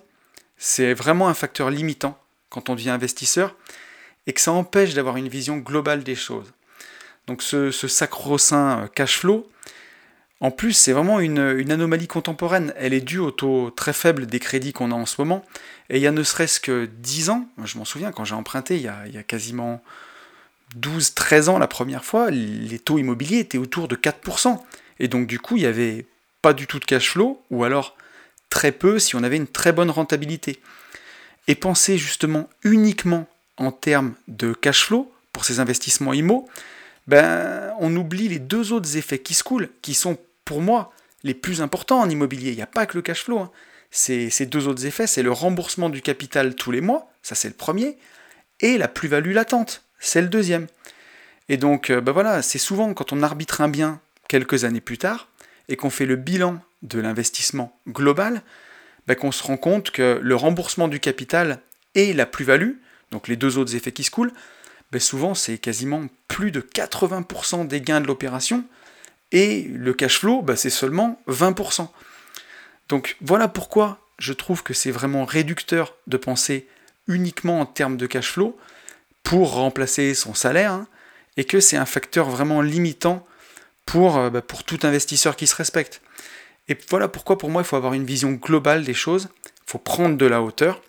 [0.58, 2.18] c'est vraiment un facteur limitant
[2.50, 3.56] quand on devient investisseur
[4.26, 6.54] et que ça empêche d'avoir une vision globale des choses.
[7.28, 9.50] Donc, ce, sacro-saint euh, cash flow,
[10.40, 12.74] en plus, c'est vraiment une, anomalie contemporaine.
[12.78, 15.44] Elle est due au taux très faible des crédits qu'on a en ce moment.
[15.90, 18.76] Et il y a ne serait-ce que 10 ans, je m'en souviens, quand j'ai emprunté
[18.76, 19.82] il y, a, il y a quasiment
[20.80, 24.60] 12-13 ans la première fois, les taux immobiliers étaient autour de 4%.
[25.00, 26.06] Et donc du coup, il n'y avait
[26.54, 27.96] du tout de cash flow, ou alors
[28.50, 30.60] très peu si on avait une très bonne rentabilité.
[31.48, 36.48] Et penser justement uniquement en termes de cash flow pour ces investissements IMO,
[37.08, 41.34] ben, on oublie les deux autres effets qui se coulent, qui sont pour moi, les
[41.34, 42.52] plus importants en immobilier.
[42.52, 43.40] Il n'y a pas que le cash flow.
[43.40, 43.52] Hein.
[43.92, 47.54] Ces, deux autres effets, c'est le remboursement du capital tous les mois, ça c'est le
[47.54, 47.98] premier,
[48.60, 50.68] et la plus-value latente, c'est le deuxième.
[51.50, 55.27] Et donc, ben voilà, c'est souvent quand on arbitre un bien quelques années plus tard,
[55.70, 58.42] et qu'on fait le bilan de l'investissement global,
[59.08, 61.60] ben qu'on se rend compte que le remboursement du capital
[61.96, 62.74] et la plus-value,
[63.12, 64.34] donc les deux autres effets qui se coulent,
[64.92, 68.64] ben souvent c'est quasiment plus de 80% des gains de l'opération
[69.32, 71.90] et le cash flow, bah, c'est seulement 20%.
[72.90, 76.68] Donc voilà pourquoi je trouve que c'est vraiment réducteur de penser
[77.08, 78.58] uniquement en termes de cash flow
[79.24, 80.88] pour remplacer son salaire, hein,
[81.36, 83.27] et que c'est un facteur vraiment limitant
[83.88, 86.02] pour, euh, bah, pour tout investisseur qui se respecte.
[86.67, 89.80] Et voilà pourquoi pour moi il faut avoir une vision globale des choses, il faut
[89.80, 90.84] prendre de la hauteur,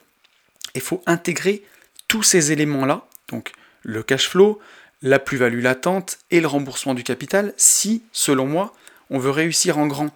[0.75, 1.63] il faut intégrer
[2.09, 4.59] tous ces éléments-là, donc le cash flow,
[5.01, 8.75] la plus-value latente et le remboursement du capital si, selon moi,
[9.11, 10.11] on veut réussir en grand.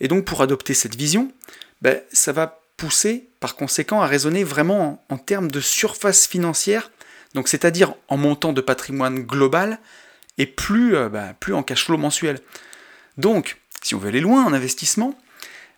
[0.00, 1.32] Et donc pour adopter cette vision,
[1.82, 6.92] ben, ça va pousser par conséquent à raisonner vraiment en, termes de surface financière,
[7.34, 9.80] donc c'est-à-dire en montant de patrimoine global
[10.38, 12.40] et plus, euh, ben, plus en cash flow mensuel.
[13.16, 15.18] Donc, si on veut aller loin en investissement,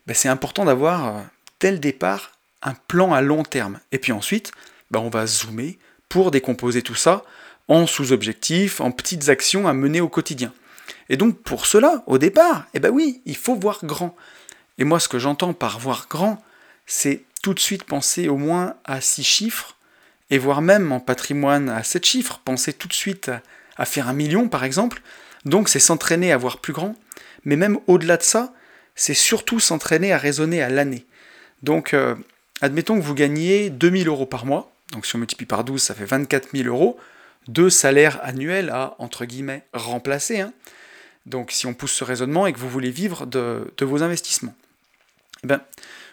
[0.07, 1.21] ben, c'est important d'avoir euh,
[1.59, 3.81] dès le départ un plan à long terme.
[3.91, 4.53] Et puis ensuite,
[4.95, 7.25] on va zoomer pour décomposer tout ça
[7.69, 10.53] en sous-objectifs, en petites actions à mener au quotidien.
[11.09, 14.17] Et donc pour cela, au départ, eh ben oui, il faut voir grand.
[14.79, 16.43] Et moi, ce que j'entends par voir grand,
[16.87, 19.77] c'est tout de suite penser au moins à six chiffres,
[20.31, 23.43] et voire même en patrimoine à sept chiffres, penser tout de suite à,
[23.85, 25.03] faire un million par exemple.
[25.45, 26.95] Donc c'est s'entraîner à voir plus grand,
[27.45, 28.53] mais même au-delà de ça,
[28.95, 31.07] c'est surtout s'entraîner à raisonner à l'année.
[31.63, 32.15] Donc euh,
[32.61, 35.95] admettons que vous gagnez 2000 euros par mois, donc si on multiplie par 12, ça
[35.95, 36.99] fait 24 000 euros
[37.49, 40.41] deux salaires annuels à, entre guillemets, remplacer.
[40.41, 40.53] Hein.
[41.27, 44.55] Donc si on pousse ce raisonnement et que vous voulez vivre de, vos investissements,
[45.45, 45.61] eh ben,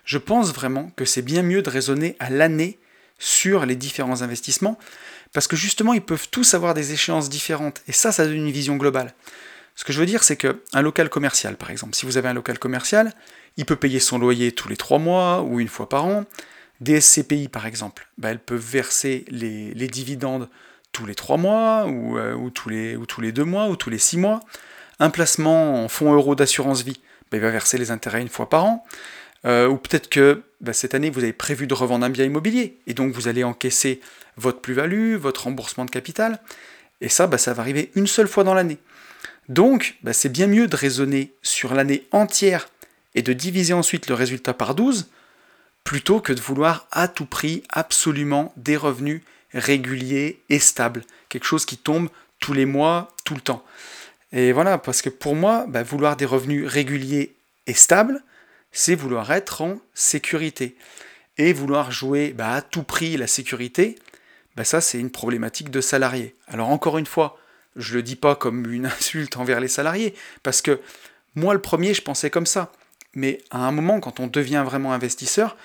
[0.05, 2.79] je pense vraiment que c'est bien mieux de raisonner à l'année
[3.19, 4.77] sur les différents investissements,
[5.37, 8.49] parce que justement, ils peuvent tous avoir des échéances différentes, et ça, ça donne une
[8.49, 9.13] vision globale.
[9.75, 12.33] Ce que je veux dire, c'est qu'un local commercial, par exemple, si vous avez un
[12.33, 13.13] local commercial,
[13.55, 16.25] il peut payer son loyer tous les trois mois ou une fois par an.
[16.81, 20.49] Des SCPI, par exemple, ben, elles peuvent verser les, dividendes
[20.91, 24.17] tous les trois mois, euh, ou, tous les, ou deux mois, ou tous les six
[24.17, 24.39] mois.
[24.99, 28.49] Un placement en fonds euros d'assurance vie, bah, il va verser les intérêts une fois
[28.49, 28.83] par an.
[29.45, 32.79] Euh, ou peut-être que bah, cette année, vous avez prévu de revendre un bien immobilier,
[32.87, 34.01] et donc vous allez encaisser
[34.37, 36.39] votre plus-value, votre remboursement de capital,
[37.01, 38.77] et ça, bah, ça va arriver une seule fois dans l'année.
[39.49, 42.69] Donc, c'est bien mieux de raisonner sur l'année entière
[43.15, 45.09] et de diviser ensuite le résultat par 12,
[45.83, 49.21] plutôt que de vouloir à tout prix absolument des revenus
[49.53, 51.03] régulier et stable.
[51.29, 53.63] Quelque chose qui tombe tous les mois, tout le temps.
[54.33, 57.35] Et voilà, parce que pour moi, bah, vouloir des revenus réguliers
[57.67, 58.21] et stables,
[58.71, 60.75] c'est vouloir être en sécurité.
[61.37, 63.97] Et vouloir jouer bah, à tout prix la sécurité,
[64.57, 66.35] bah, ça c'est une problématique de salarié.
[66.47, 67.37] Alors encore une fois,
[67.77, 70.81] je ne le dis pas comme une insulte envers les salariés, parce que
[71.35, 72.73] moi le premier, je pensais comme ça.
[73.13, 75.55] Mais à un moment, quand on devient vraiment investisseur,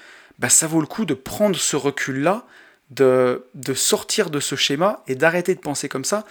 [0.49, 2.47] ça vaut le coup de prendre ce recul-là
[2.91, 3.43] de,
[3.75, 6.25] sortir de ce schéma et d'arrêter de penser comme ça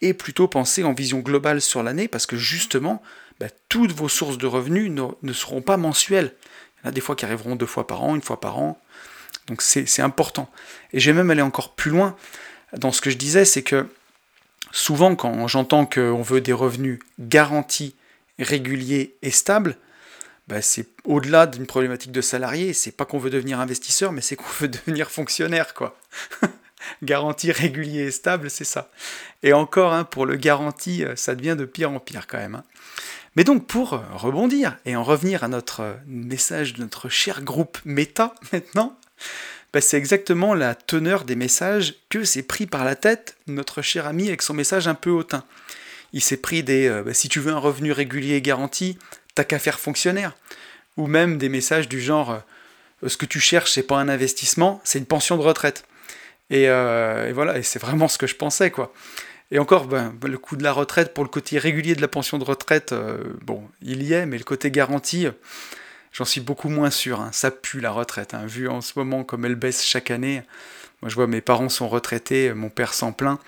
[0.00, 3.02] et plutôt penser en vision globale sur l'année parce que justement,
[3.40, 6.34] bah, toutes vos sources de revenus ne, seront pas mensuelles.
[6.78, 8.58] Il y en a des fois qui arriveront deux fois par an, une fois par
[8.58, 8.80] an.
[9.46, 10.50] Donc c'est important.
[10.92, 12.16] Et j'ai même aller encore plus loin
[12.76, 13.86] dans ce que je disais, c'est que
[14.72, 17.94] souvent quand j'entends qu'on veut des revenus garantis,
[18.38, 19.76] réguliers et stables,
[20.48, 22.72] bah, c'est au-delà d'une problématique de salarié.
[22.72, 25.98] C'est pas qu'on veut devenir investisseur, mais c'est qu'on veut devenir fonctionnaire, quoi.
[27.02, 28.90] garantie régulier et stable, c'est ça.
[29.42, 32.56] Et encore, hein, pour le garantie, euh, ça devient de pire en pire quand même.
[32.56, 32.64] Hein.
[33.34, 37.42] Mais donc, pour euh, rebondir et en revenir à notre euh, message de notre cher
[37.42, 38.96] groupe Meta maintenant,
[39.72, 44.06] bah, c'est exactement la teneur des messages que s'est pris par la tête notre cher
[44.06, 45.44] ami avec son message un peu hautain.
[46.12, 48.98] Il s'est pris des bah, si tu veux un revenu régulier et garanti,
[49.34, 50.34] t'as qu'à faire fonctionnaire.
[50.96, 52.42] Ou même des messages du genre
[53.02, 55.84] euh, ce que tu cherches, c'est pas un investissement, c'est une pension de retraite.
[56.52, 58.92] Euh, et, voilà, et c'est vraiment ce que je pensais, quoi.
[59.50, 62.38] Et encore, ben, le coût de la retraite, pour le côté régulier de la pension
[62.38, 65.28] de retraite, euh, bon, il y est, mais le côté garanti,
[66.16, 67.20] j'en suis beaucoup moins sûr.
[67.20, 67.30] Hein.
[67.32, 68.46] Ça pue la retraite, hein.
[68.46, 70.42] vu en ce moment comme elle baisse chaque année.
[71.02, 73.38] Moi, je vois mes parents sont retraités, mon père s'en plaint,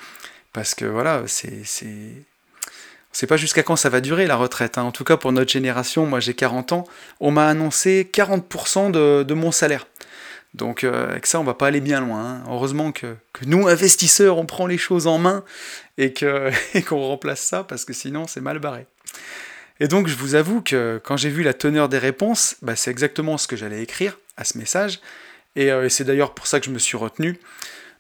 [0.53, 1.65] parce que voilà, c'est
[3.11, 4.77] c'est pas jusqu'à quand ça va durer la retraite.
[4.77, 4.83] Hein.
[4.83, 6.85] En tout cas, pour notre génération, moi j'ai 40 ans,
[7.21, 9.87] on m'a annoncé 40% de, mon salaire.
[10.55, 12.43] Donc euh, avec ça, on va pas aller bien loin.
[12.49, 15.43] Heureusement que, nous, investisseurs, on prend les choses en main
[15.97, 16.13] et
[16.87, 18.87] qu'on remplace ça, parce que sinon c'est mal barré.
[19.81, 22.91] Et donc je vous avoue que quand j'ai vu la teneur des réponses, bah, c'est
[22.91, 25.01] exactement ce que j'allais écrire à ce message.
[25.57, 27.39] Et, euh, et c'est d'ailleurs pour ça que je me suis retenu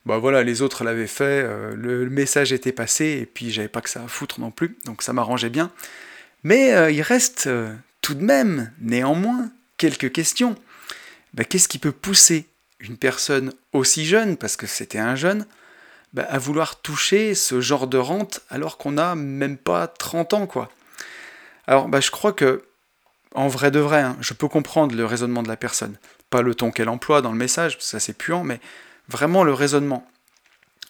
[0.06, 3.82] bah voilà, les autres l'avaient fait, euh, le, message était passé, et puis j'avais pas
[3.82, 5.70] que ça à foutre non plus, donc ça m'arrangeait bien.
[6.44, 7.50] Mais euh, il reste
[8.00, 10.56] tout de même, néanmoins, quelques questions.
[11.34, 12.46] Bah, qu'est-ce qui peut pousser
[12.80, 15.44] une personne aussi jeune, parce que c'était un jeune,
[16.14, 20.46] bah, à vouloir toucher ce genre de rente alors qu'on n'a même pas 30 ans,
[20.46, 20.70] quoi?
[21.68, 22.64] Alors, bah, je crois que,
[23.34, 25.98] en vrai de vrai, hein, je peux comprendre le raisonnement de la personne.
[26.30, 28.58] Pas le ton qu'elle emploie dans le message, ça c'est puant, mais
[29.06, 30.08] vraiment le raisonnement.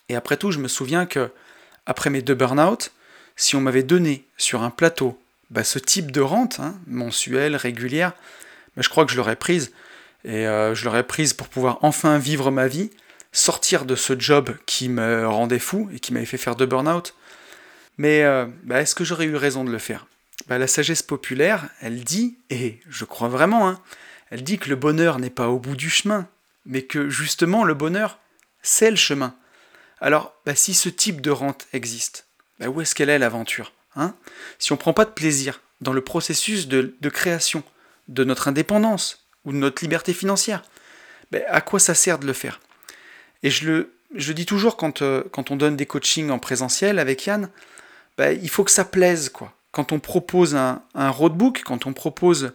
[0.08, 1.32] Et après tout, je me souviens que,
[1.84, 2.92] après mes deux burn-out,
[3.34, 8.12] si on m'avait donné sur un plateau bah, ce type de rente, hein, mensuelle, régulière,
[8.76, 9.72] bah, je crois que je l'aurais prise.
[10.24, 12.90] Et euh, je l'aurais prise pour pouvoir enfin vivre ma vie,
[13.32, 17.16] sortir de ce job qui me rendait fou et qui m'avait fait faire deux burn-out.
[17.96, 20.06] Mais euh, bah, est-ce que j'aurais eu raison de le faire?
[20.48, 23.80] Bah, La sagesse populaire, elle dit, et je crois vraiment, hein,
[24.30, 26.28] elle dit que le bonheur n'est pas au bout du chemin,
[26.66, 28.18] mais que justement le bonheur,
[28.62, 29.34] c'est le chemin.
[30.00, 32.26] Alors, bah, si ce type de rente existe,
[32.60, 34.14] où est-ce qu'elle est l'aventure hein?
[34.58, 37.62] Si on ne prend pas de plaisir dans le processus de, création
[38.08, 40.64] de notre indépendance ou de notre liberté financière,
[41.48, 42.60] à quoi ça sert de le faire?
[43.42, 46.98] Et je le, je dis toujours quand, euh, quand on donne des coachings en présentiel
[46.98, 47.50] avec Yann,
[48.18, 49.54] il faut que ça plaise, quoi.
[49.78, 52.52] Quand on propose un, roadbook, quand on propose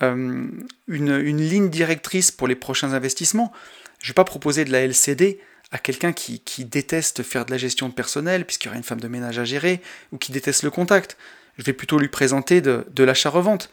[0.00, 0.48] euh,
[0.88, 3.52] une, ligne directrice pour les prochains investissements.
[4.00, 5.40] Je ne vais pas proposer de la LCD
[5.72, 9.02] à quelqu'un qui, déteste faire de la gestion de personnel, puisqu'il y aura une femme
[9.02, 11.18] de ménage à gérer, ou qui déteste le contact.
[11.58, 13.68] Je vais plutôt lui présenter de, l'achat-revente.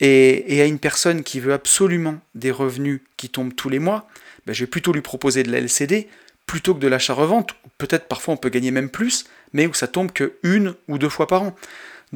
[0.00, 4.10] Et, à une personne qui veut absolument des revenus qui tombent tous les mois,
[4.44, 6.06] ben, je vais plutôt lui proposer de la LCD
[6.44, 7.54] plutôt que de l'achat-revente.
[7.78, 11.08] Peut-être parfois on peut gagner même plus, mais où ça tombe que une ou deux
[11.08, 11.56] fois par an.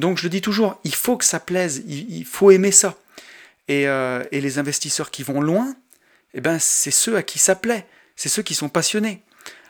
[0.01, 2.97] Donc je le dis toujours, il faut que ça plaise, il faut aimer ça.
[3.69, 5.75] Euh, et, les investisseurs qui vont loin,
[6.33, 7.85] eh ben, c'est ceux à qui ça plaît,
[8.15, 9.21] c'est ceux qui sont passionnés.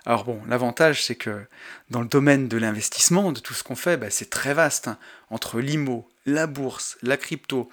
[0.06, 1.46] Alors bon, l'avantage c'est que
[1.92, 4.88] dans le domaine de l'investissement, de tout ce qu'on fait, ben, c'est très vaste.
[4.88, 4.98] Hein.
[5.30, 7.70] Entre l'IMO, la bourse, la crypto,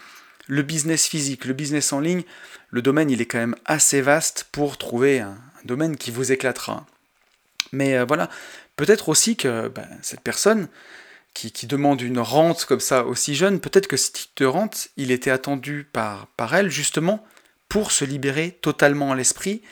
[0.48, 2.24] le business physique, le business en ligne,
[2.70, 6.84] le domaine il est quand même assez vaste pour trouver un, domaine qui vous éclatera.
[7.72, 8.28] Mais euh, voilà,
[8.76, 10.68] peut-être aussi que ben, cette personne,
[11.46, 15.12] qui, demande une rente comme ça aussi jeune, peut-être que ce type de rente, il
[15.12, 17.24] était attendu par, elle justement
[17.68, 19.62] pour se libérer totalement à l'esprit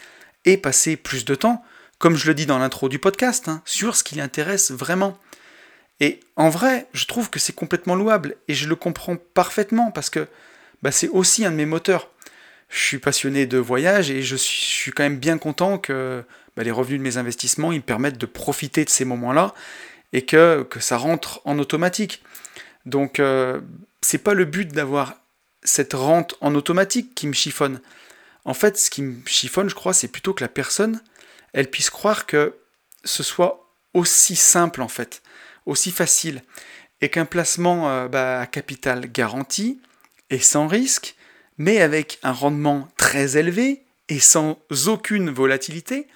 [0.44, 1.64] et passer plus de temps,
[1.98, 5.18] comme je le dis dans l'intro du podcast, hein, sur ce qui l'intéresse vraiment.
[5.98, 10.11] Et en vrai, je trouve que c'est complètement louable et je le comprends parfaitement parce
[10.11, 10.29] que
[10.83, 12.11] bah, c'est aussi un de mes moteurs.
[12.68, 16.22] Je suis passionné de voyage et je suis, je suis quand même bien content que
[16.57, 19.55] bah, les revenus de mes investissements ils me permettent de profiter de ces moments-là
[20.12, 22.23] et que, ça rentre en automatique.
[22.85, 23.61] Donc euh,
[24.01, 25.16] c'est pas le but d'avoir
[25.62, 27.81] cette rente en automatique qui me chiffonne.
[28.45, 31.03] En fait, ce qui me chiffonne, je crois, c'est plutôt que la personne,
[31.53, 32.55] elle puisse croire que
[33.05, 35.23] ce soit aussi simple en fait,
[35.64, 36.42] aussi facile,
[37.01, 39.81] et qu'un placement euh, bah, à capital garanti
[40.31, 41.16] et sans risque,
[41.59, 46.07] mais avec un rendement très élevé et sans aucune volatilité,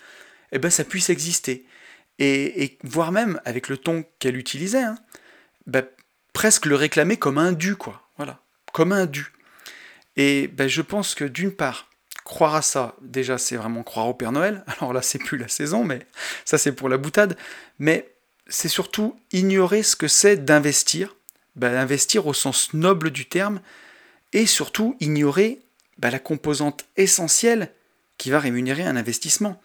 [0.53, 1.65] eh ben, ça puisse exister
[2.21, 4.99] et, voire même avec le ton qu'elle utilisait, hein,
[5.67, 5.83] bah,
[6.33, 8.03] presque le réclamer comme un dû, quoi.
[8.17, 8.41] Voilà,
[8.73, 9.11] comme un.
[10.17, 11.89] Et bah, je pense que d'une part,
[12.25, 14.65] croire à ça, déjà c'est vraiment croire au Père Noël.
[14.79, 16.07] Alors là, c'est plus la saison, mais
[16.45, 17.37] ça c'est pour la boutade.
[17.79, 18.13] Mais
[18.49, 21.17] c'est surtout ignorer ce que c'est d'investir,
[21.57, 23.61] bah, investir au sens noble du terme,
[24.33, 25.61] et surtout ignorer
[26.03, 27.73] la composante essentielle
[28.19, 29.61] qui va rémunérer un investissement.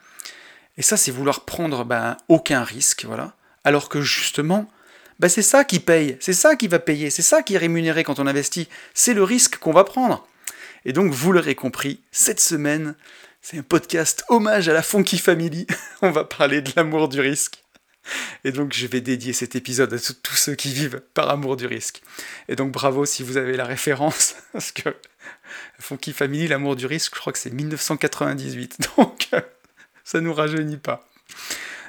[0.78, 3.34] Et ça, c'est vouloir prendre ben, aucun risque, voilà.
[3.64, 4.70] Alors que justement,
[5.20, 8.04] ben, c'est ça qui paye, c'est ça qui va payer, c'est ça qui est rémunéré
[8.04, 10.28] quand on investit, c'est le risque qu'on va prendre.
[10.84, 12.96] Et donc, vous l'aurez compris, cette semaine,
[13.42, 15.66] c'est un podcast hommage à la Funky Family.
[16.02, 17.64] on va parler de l'amour du risque.
[18.44, 21.66] Et donc, je vais dédier cet épisode à tous ceux qui vivent par amour du
[21.66, 22.02] risque.
[22.48, 24.96] Et donc, bravo si vous avez la référence, parce que
[25.80, 28.90] Funky Family, l'amour du risque, je crois que c'est 1998.
[28.98, 29.30] Donc,
[30.06, 31.06] ça nous rajeunit pas.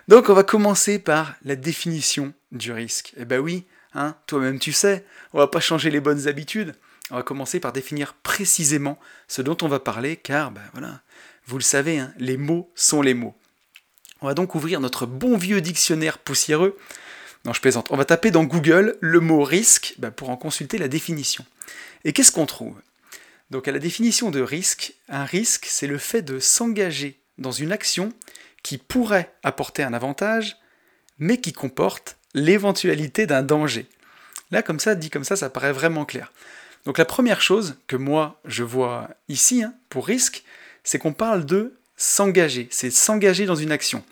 [0.09, 3.13] Donc on va commencer par la définition du risque.
[3.17, 6.75] Eh ben oui, hein, toi-même tu sais, on va pas changer les bonnes habitudes.
[7.13, 8.99] On va commencer par définir précisément
[9.29, 11.03] ce dont on va parler, car ben voilà,
[11.47, 13.37] vous le savez, hein, les mots sont les mots.
[14.21, 16.77] On va donc ouvrir notre bon vieux dictionnaire poussiéreux.
[17.45, 17.89] Non, je plaisante.
[17.91, 21.45] On va taper dans Google le mot risque ben, pour en consulter la définition.
[22.05, 22.75] Et qu'est-ce qu'on trouve?
[23.51, 27.73] Donc à la définition de risque, un risque, c'est le fait de s'engager dans une
[27.73, 28.13] action
[28.63, 30.57] qui pourrait apporter un avantage,
[31.19, 33.87] mais qui comporte l'éventualité d'un danger.
[34.51, 36.33] Là, comme ça, dit comme ça, ça paraît vraiment clair.
[36.85, 40.45] Donc la première chose que moi je vois ici hein, pour risque,
[40.85, 44.05] c'est qu'on parle de s'engager, c'est s'engager dans une action.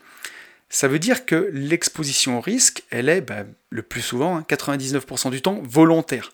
[0.71, 5.31] Ça veut dire que l'exposition au risque, elle est bah, le plus souvent, 99% hein,
[5.31, 6.33] du temps, volontaire.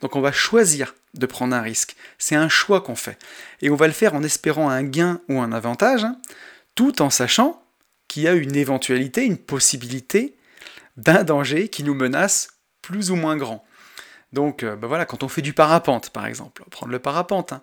[0.00, 1.96] Donc on va choisir de prendre un risque.
[2.18, 3.18] C'est un choix qu'on fait.
[3.60, 6.16] Et on va le faire en espérant un gain ou un avantage, hein,
[6.74, 7.62] tout en sachant
[8.08, 10.36] qu'il y a une éventualité, une possibilité
[10.96, 12.48] d'un danger qui nous menace
[12.82, 13.64] plus ou moins grand.
[14.32, 17.62] Donc euh, bah voilà, quand on fait du parapente par exemple, prendre le parapente, hein,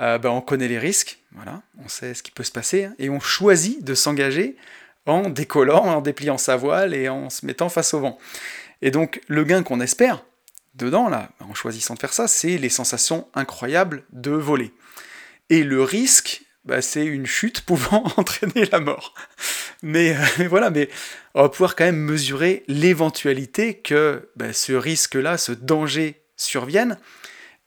[0.00, 1.22] euh, bah, on connaît les risques,
[1.82, 4.56] on sait ce qui peut se passer, hein, et on choisit de s'engager
[5.06, 8.18] en décollant, en dépliant sa voile et en se mettant face au vent.
[8.82, 10.24] Et donc le gain qu'on espère,
[10.74, 14.72] dedans, là, en choisissant de faire ça, c'est les sensations incroyables de voler.
[15.48, 19.14] Et le risque, bah, c'est une chute pouvant entraîner la mort.
[19.82, 20.88] Mais, euh, voilà, mais
[21.34, 26.98] on va pouvoir quand même mesurer l'éventualité que bah, ce risque-là, ce danger survienne.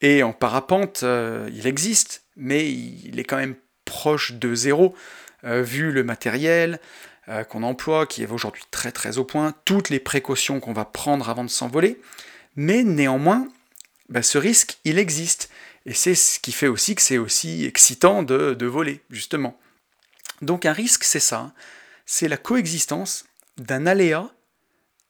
[0.02, 4.96] Et en parapente, euh, il existe, mais il est quand même proche de zéro,
[5.44, 6.80] euh, vu le matériel
[7.48, 11.30] qu'on emploie, qui est aujourd'hui très très au point, toutes les précautions qu'on va prendre
[11.30, 12.02] avant de s'envoler.
[12.56, 13.48] Mais néanmoins,
[14.10, 15.50] bah, ce risque, il existe.
[15.86, 19.60] Et c'est ce qui fait aussi que c'est aussi excitant de, voler, justement.
[20.42, 21.54] Donc un risque, c'est ça.
[22.06, 23.26] C'est la coexistence
[23.58, 24.30] d'un aléa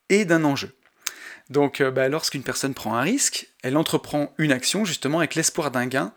[0.10, 0.76] et d'un enjeu.
[1.50, 5.72] Donc euh, bah, lorsqu'une personne prend un risque, elle entreprend une action justement avec l'espoir
[5.72, 6.14] d'un gain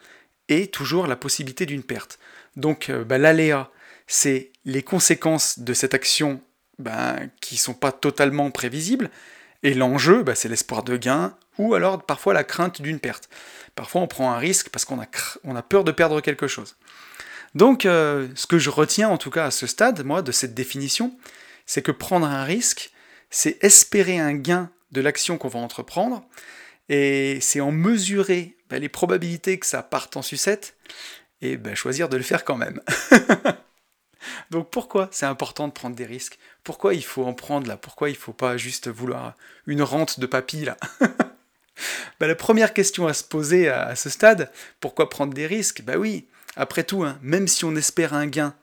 [0.49, 2.19] et toujours la possibilité d'une perte.
[2.57, 3.71] Donc euh, bah, l'aléa,
[4.07, 6.41] c'est les conséquences de cette action
[7.41, 9.11] qui ne sont pas totalement prévisibles,
[9.63, 13.29] et l'enjeu, c'est l'espoir de gain, ou alors parfois la crainte d'une perte.
[13.75, 16.77] Parfois, on prend un risque parce qu'on a, peur de perdre quelque chose.
[17.55, 20.55] Donc, euh, ce que je retiens en tout cas à ce stade, moi, de cette
[20.55, 21.17] définition,
[21.67, 22.91] c'est que prendre un risque,
[23.31, 26.25] c'est espérer un gain de l'action qu'on va entreprendre,
[26.89, 30.77] et c'est en mesurer ben, les probabilités que ça parte en sucette,
[31.43, 32.81] et ben, choisir de le faire quand même.
[34.51, 36.39] Donc pourquoi c'est important de prendre des risques?
[36.65, 37.77] Pourquoi il faut en prendre là?
[37.77, 39.35] Pourquoi il faut pas juste vouloir
[39.67, 40.77] une rente de papy là?
[42.19, 44.51] Bah, la première question à se poser à, ce stade,
[44.81, 45.83] pourquoi prendre des risques?
[45.83, 48.55] Bah oui, après tout, hein, même si on espère un gain,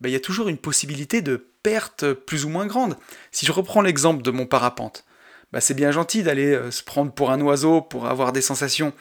[0.00, 2.96] bah, il y a toujours une possibilité de perte plus ou moins grande.
[3.30, 5.04] Si je reprends l'exemple de mon parapente,
[5.52, 8.92] bah, c'est bien gentil d'aller euh, se prendre pour un oiseau, pour avoir des sensations,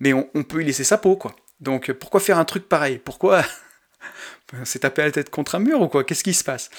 [0.00, 1.34] mais on, peut y laisser sa peau, quoi.
[1.60, 2.98] Donc pourquoi faire un truc pareil?
[2.98, 3.44] Pourquoi
[4.64, 6.04] c'est taper la tête contre un mur ou quoi?
[6.04, 6.70] Qu'est-ce qui se passe?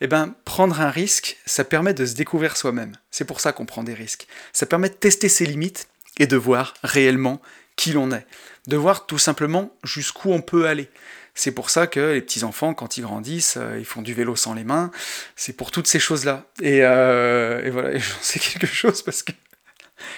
[0.00, 2.92] Eh bien, prendre un risque, ça permet de se découvrir soi-même.
[3.10, 4.26] C'est pour ça qu'on prend des risques.
[4.52, 7.40] Ça permet de tester ses limites et de voir réellement
[7.76, 8.26] qui l'on est.
[8.66, 10.88] De voir tout simplement jusqu'où on peut aller.
[11.34, 14.54] C'est pour ça que les petits-enfants, quand ils grandissent, euh, ils font du vélo sans
[14.54, 14.90] les mains.
[15.36, 16.44] C'est pour toutes ces choses-là.
[16.60, 19.32] Et, euh, voilà, j'en sais quelque chose parce que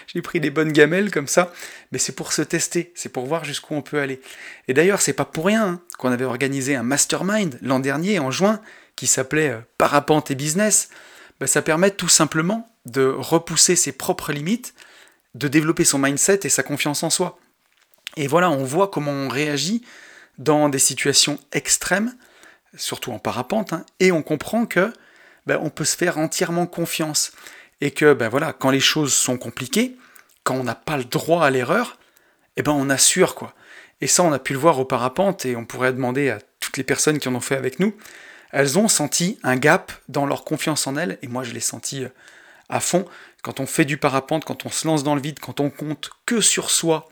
[0.07, 1.53] j'ai pris des bonnes gamelles comme ça.
[1.91, 4.20] Mais c'est pour se tester, c'est pour voir jusqu'où on peut aller.
[4.68, 8.30] Et d'ailleurs, c'est pas pour rien hein, qu'on avait organisé un mastermind l'an dernier, en
[8.30, 8.61] juin,
[8.97, 10.89] qui s'appelait euh, Parapente et Business,
[11.41, 14.74] bah, ça permet tout simplement de repousser ses propres limites,
[15.35, 17.39] de développer son mindset et sa confiance en soi.
[18.16, 19.83] Et voilà, on voit comment on réagit
[20.39, 22.14] dans des situations extrêmes,
[22.76, 24.93] surtout en parapente, hein, et on comprend que
[25.47, 27.33] bah, on peut se faire entièrement confiance.
[27.83, 29.97] Et que bah, voilà, quand les choses sont compliquées,
[30.45, 31.99] quand on n'a pas le droit à l'erreur,
[32.57, 33.55] eh ben on assure quoi.
[34.01, 36.76] Et ça, on a pu le voir au parapente, et on pourrait demander à toutes
[36.76, 37.95] les personnes qui en ont fait avec nous,
[38.53, 42.05] elles ont senti un gap dans leur confiance en elles, et moi je l'ai senti
[42.05, 42.09] euh,
[42.68, 43.05] à fond.
[43.43, 46.11] Quand on fait du parapente, quand on se lance dans le vide, quand on compte
[46.24, 47.09] que sur soi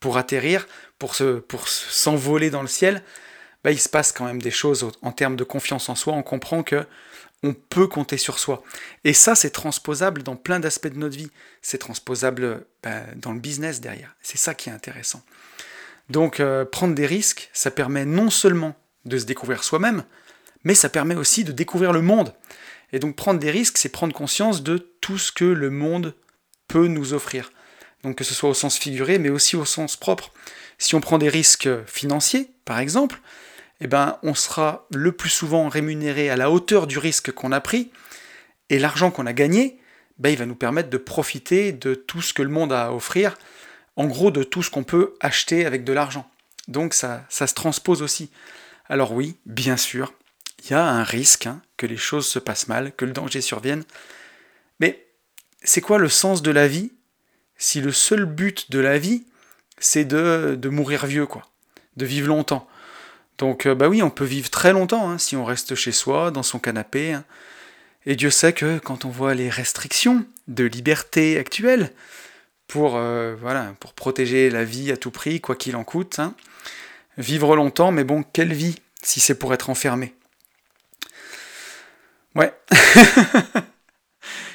[0.00, 0.66] pour atterrir,
[0.98, 3.02] pour, se, pour s'envoler dans le ciel,
[3.62, 6.14] bah, il se passe quand même des choses en termes de confiance en soi.
[6.14, 6.86] On comprend que
[7.44, 8.64] on peut compter sur soi.
[9.04, 11.30] Et ça, c'est transposable dans plein d'aspects de notre vie.
[11.62, 14.16] C'est transposable bah, dans le business derrière.
[14.22, 15.22] C'est ça qui est intéressant.
[16.08, 18.74] Donc, euh, prendre des risques, ça permet non seulement
[19.04, 20.04] de se découvrir soi-même,
[20.64, 22.34] mais ça permet aussi de découvrir le monde.
[22.92, 26.14] Et donc prendre des risques, c'est prendre conscience de tout ce que le monde
[26.68, 27.52] peut nous offrir.
[28.02, 30.32] Donc que ce soit au sens figuré, mais aussi au sens propre.
[30.78, 33.20] Si on prend des risques financiers, par exemple,
[33.80, 37.60] eh ben, on sera le plus souvent rémunéré à la hauteur du risque qu'on a
[37.60, 37.90] pris,
[38.70, 39.78] et l'argent qu'on a gagné,
[40.18, 42.92] ben, il va nous permettre de profiter de tout ce que le monde a à
[42.92, 43.36] offrir,
[43.96, 46.28] en gros de tout ce qu'on peut acheter avec de l'argent.
[46.68, 48.30] Donc ça, ça se transpose aussi.
[48.88, 50.12] Alors oui, bien sûr,
[50.64, 53.40] il y a un risque hein, que les choses se passent mal, que le danger
[53.40, 53.84] survienne.
[54.80, 55.06] Mais
[55.62, 56.92] c'est quoi le sens de la vie
[57.56, 59.24] si le seul but de la vie,
[59.78, 61.46] c'est de, mourir vieux, quoi,
[61.96, 62.66] de vivre longtemps?
[63.38, 66.30] Donc, euh, bah oui, on peut vivre très longtemps hein, si on reste chez soi,
[66.30, 67.12] dans son canapé.
[67.12, 67.24] Hein.
[68.06, 71.90] Et Dieu sait que quand on voit les restrictions de liberté actuelles,
[72.68, 76.20] pour, euh, voilà, pour protéger la vie à tout prix, quoi qu'il en coûte,
[77.18, 80.14] vivre longtemps, mais bon, quelle vie si c'est pour être enfermé?
[82.34, 82.52] Ouais.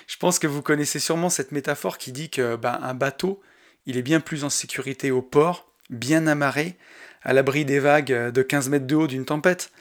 [0.07, 3.41] Je pense que vous connaissez sûrement cette métaphore qui dit que ben, un bateau,
[3.85, 6.77] il est bien plus en sécurité au port, bien amarré,
[7.23, 9.71] à l'abri des vagues de 15 mètres de haut d'une tempête.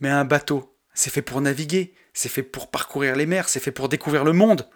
[0.00, 3.70] Mais un bateau, c'est fait pour naviguer, c'est fait pour parcourir les mers, c'est fait
[3.70, 4.68] pour découvrir le monde.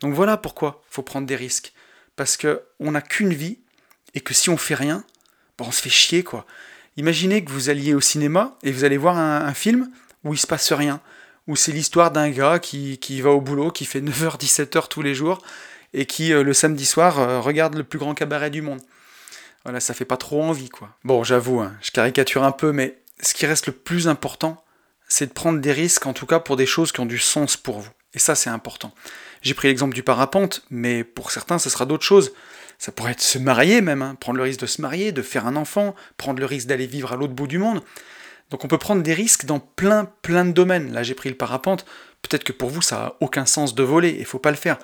[0.00, 1.72] Donc voilà pourquoi il faut prendre des risques.
[2.16, 3.58] Parce qu'on n'a qu'une vie,
[4.14, 5.04] et que si on fait rien,
[5.58, 6.46] ben on se fait chier quoi.
[6.96, 9.90] Imaginez que vous alliez au cinéma et vous allez voir un, film
[10.22, 11.00] où il se passe rien,
[11.48, 15.42] où c'est l'histoire d'un gars qui, va au boulot, qui fait 9h-17h tous les jours,
[15.92, 18.80] et qui, euh, le samedi soir, euh, regarde le plus grand cabaret du monde.
[19.64, 20.90] Voilà, ça fait pas trop envie, quoi.
[21.04, 24.62] Bon, j'avoue, hein, je caricature un peu, mais ce qui reste le plus important,
[25.08, 27.56] c'est de prendre des risques, en tout cas pour des choses qui ont du sens
[27.56, 27.90] pour vous.
[28.14, 28.92] Et ça, c'est important.
[29.42, 32.32] J'ai pris l'exemple du parapente, mais pour certains, ce sera d'autres choses.
[32.78, 34.16] Ça pourrait être se marier même, hein.
[34.18, 37.12] prendre le risque de se marier, de faire un enfant, prendre le risque d'aller vivre
[37.12, 37.82] à l'autre bout du monde.
[38.50, 40.92] Donc on peut prendre des risques dans plein, plein de domaines.
[40.92, 41.86] Là, j'ai pris le parapente.
[42.22, 44.78] Peut-être que pour vous, ça n'a aucun sens de voler, il faut pas le faire.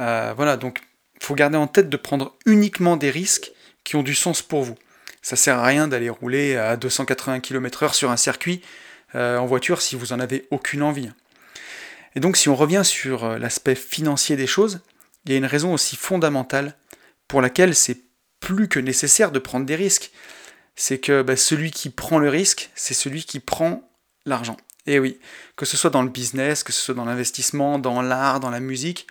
[0.00, 0.80] Euh, voilà, donc
[1.20, 3.52] il faut garder en tête de prendre uniquement des risques
[3.88, 4.76] qui ont du sens pour vous.
[5.22, 8.60] Ça sert à rien d'aller rouler à 280 km/h sur un circuit
[9.14, 11.08] euh, en voiture si vous en avez aucune envie.
[12.14, 14.80] Et donc si on revient sur euh, l'aspect financier des choses,
[15.24, 16.76] il y a une raison aussi fondamentale
[17.28, 17.96] pour laquelle c'est
[18.40, 20.10] plus que nécessaire de prendre des risques.
[20.76, 23.90] C'est que bah, celui qui prend le risque, c'est celui qui prend
[24.26, 24.58] l'argent.
[24.86, 25.18] Et oui,
[25.56, 28.60] que ce soit dans le business, que ce soit dans l'investissement, dans l'art, dans la
[28.60, 29.06] musique,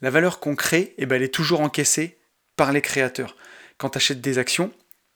[0.00, 2.16] la valeur qu'on crée, eh ben, elle est toujours encaissée
[2.56, 3.36] par les créateurs.
[3.82, 4.70] Quand tu achètes des actions,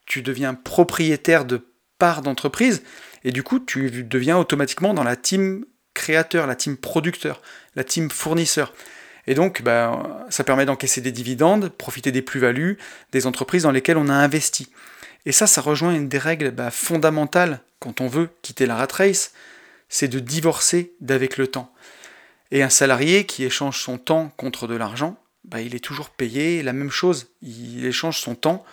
[0.07, 1.69] tu deviens propriétaire de
[2.01, 2.83] parts d'entreprise,
[3.23, 5.65] et du coup, tu deviens automatiquement dans la team
[5.95, 7.43] créateur, la team producteur,
[7.77, 8.75] la team fournisseur.
[9.29, 12.77] Et donc, bah, ça permet d'encaisser des dividendes, profiter des plus-values
[13.13, 14.69] des entreprises dans lesquelles on a investi.
[15.27, 18.89] Et ça, ça rejoint une des règles bah, fondamentales quand on veut quitter la rat
[18.91, 19.33] race,
[19.89, 21.73] c'est de divorcer d'avec le temps.
[22.51, 25.17] Et un salarié qui échange son temps contre de l'argent,
[25.47, 27.29] bah, il est toujours payé la même chose.
[27.43, 28.65] Il échange son temps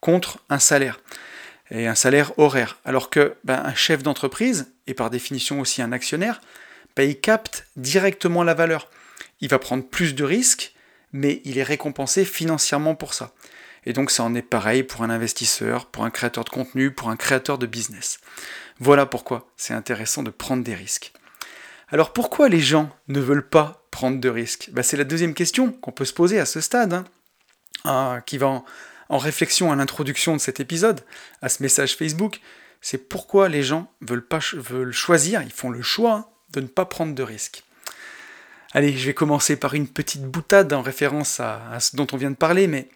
[0.00, 1.00] contre un salaire.
[1.70, 2.78] Et un salaire horaire.
[2.84, 6.40] Alors que bah, un chef d'entreprise, et par définition aussi un actionnaire,
[6.96, 8.90] bah, il capte directement la valeur.
[9.40, 10.74] Il va prendre plus de risques,
[11.12, 13.32] mais il est récompensé financièrement pour ça.
[13.84, 17.10] Et donc ça en est pareil pour un investisseur, pour un créateur de contenu, pour
[17.10, 18.20] un créateur de business.
[18.80, 21.12] Voilà pourquoi c'est intéressant de prendre des risques.
[21.90, 24.68] Alors pourquoi les gens ne veulent pas prendre de risques?
[24.72, 27.04] Bah, C'est la deuxième question qu'on peut se poser à ce stade, hein.
[27.84, 28.62] ah, qui va
[29.08, 31.00] en, réflexion à l'introduction de cet épisode,
[31.40, 32.40] à ce message Facebook.
[32.82, 37.22] C'est pourquoi les gens veulent, choisir, ils font le choix de ne pas prendre de
[37.22, 37.64] risques.
[38.72, 42.30] Allez, je vais commencer par une petite boutade en référence à, ce dont on vient
[42.30, 42.88] de parler, mais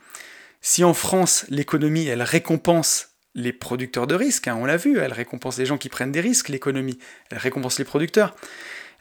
[0.61, 5.15] si en France l'économie elle récompense les producteurs de risques, hein, on l'a vu, elle
[5.15, 6.99] récompense les gens qui prennent des risques, l'économie,
[7.31, 8.37] elle récompense les producteurs,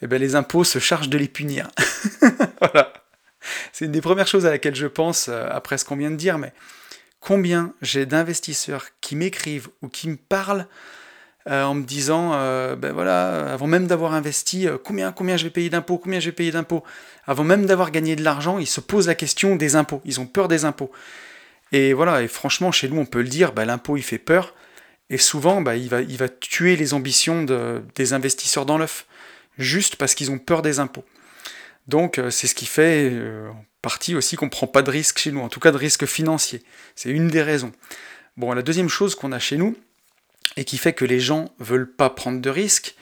[0.02, 1.70] eh bien les impôts se chargent de les punir.
[2.60, 2.93] voilà.
[3.74, 6.16] C'est une des premières choses à laquelle je pense euh, après ce qu'on vient de
[6.16, 6.54] dire, mais
[7.20, 10.68] combien j'ai d'investisseurs qui m'écrivent ou qui me parlent
[11.49, 15.49] euh, en me disant, euh, ben voilà, avant même d'avoir investi, combien, combien je vais
[15.49, 16.84] payer d'impôts, combien je vais payer d'impôts,
[17.26, 20.28] avant même d'avoir gagné de l'argent, ils se posent la question des impôts, ils ont
[20.28, 20.91] peur des impôts.
[21.72, 24.54] Et voilà, franchement, chez nous, on peut le dire, bah, l'impôt, il fait peur.
[25.10, 29.06] Et souvent, il, va, tuer les ambitions de, des investisseurs dans l'œuf,
[29.62, 31.05] juste parce qu'ils ont peur des impôts.
[31.88, 34.91] Donc, euh, c'est ce qui fait euh, en partie aussi qu'on ne prend pas de
[34.91, 36.64] risque chez nous, en tout cas de risque financier.
[36.95, 37.72] C'est une des raisons.
[38.38, 39.76] Bon, la deuxième chose qu'on a chez nous,
[40.57, 42.95] et qui fait que les gens veulent pas prendre de risques,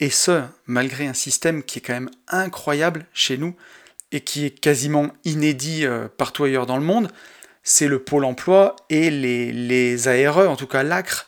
[0.00, 3.54] et ce, malgré un système qui est quand même incroyable chez nous,
[4.10, 7.10] et qui est quasiment inédit euh, partout ailleurs dans le monde,
[7.62, 11.26] c'est le pôle emploi et les, les ARE, en tout cas l'ACRE.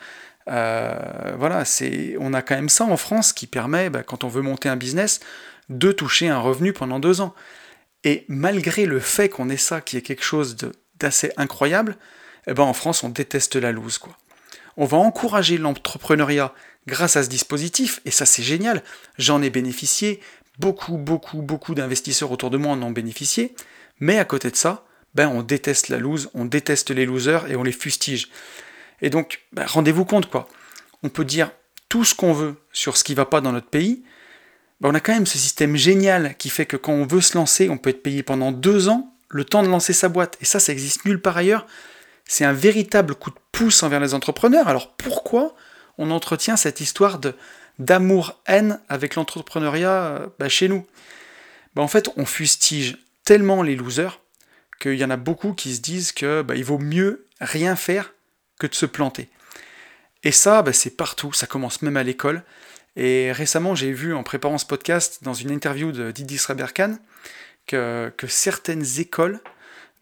[0.49, 4.29] Euh, voilà, c'est, on a quand même ça en France qui permet, bah, quand on
[4.29, 5.21] veut monter un business,
[5.69, 7.35] de toucher un revenu pendant deux ans.
[8.05, 10.57] Et malgré le fait qu'on ait ça, qui est quelque chose
[10.99, 11.97] d'assez incroyable,
[12.47, 13.99] eh ben en France, on déteste la loose.
[13.99, 14.17] Quoi.
[14.77, 16.55] On va encourager l'entrepreneuriat
[16.87, 18.83] grâce à ce dispositif, et ça c'est génial,
[19.19, 20.21] j'en ai bénéficié,
[20.61, 23.57] beaucoup, beaucoup, beaucoup d'investisseurs autour de moi en ont bénéficié,
[23.99, 24.85] mais à côté de ça,
[25.15, 28.29] ben on déteste la loose, on déteste les losers et on les fustige.
[29.03, 30.49] Et donc, ben, rendez-vous compte quoi.
[31.03, 31.51] On peut dire
[31.89, 34.03] tout ce qu'on veut sur ce qui va pas dans notre pays.
[34.81, 37.37] Ben, on a quand même ce système génial qui fait que quand on veut se
[37.37, 40.39] lancer, on peut être payé pendant deux ans le temps de lancer sa boîte.
[40.41, 41.67] Et ça, ça existe nulle part ailleurs.
[42.25, 44.69] C'est un véritable coup de pouce envers les entrepreneurs.
[44.69, 45.55] Alors pourquoi
[45.99, 47.21] on entretient cette histoire
[47.79, 50.87] d'amour-haine avec l'entrepreneuriat euh, ben, chez nous?
[51.77, 54.21] En fait, on fustige tellement les losers
[54.81, 58.13] qu'il y en a beaucoup qui se disent que bah, vaut mieux rien faire
[58.59, 59.29] que de se planter.
[60.23, 62.43] Et ça, bah, c'est partout, ça commence même à l'école.
[62.97, 66.97] Et récemment, j'ai vu en préparant ce podcast, dans une interview de Didi Sreberkan,
[67.67, 69.41] que, certaines écoles,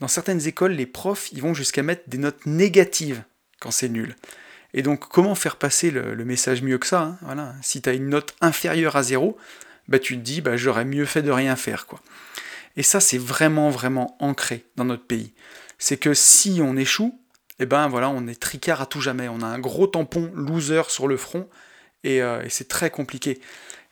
[0.01, 3.23] dans certaines écoles, les profs, ils vont jusqu'à mettre des notes négatives
[3.61, 4.17] quand c'est nul.
[4.75, 7.55] Et donc, comment faire passer le, message mieux que ça hein.
[7.63, 9.37] Si tu as une note inférieure à zéro,
[9.89, 11.87] bah, tu te dis, bah, j'aurais mieux fait de rien faire.
[11.87, 12.01] quoi.
[12.77, 15.33] Et ça, c'est vraiment, vraiment ancré dans notre pays.
[15.79, 17.19] C'est que si on échoue,
[17.61, 19.29] eh ben voilà, on est tricard à tout jamais.
[19.29, 21.49] On a un gros tampon loser sur le front
[22.03, 23.41] et, euh, c'est très compliqué.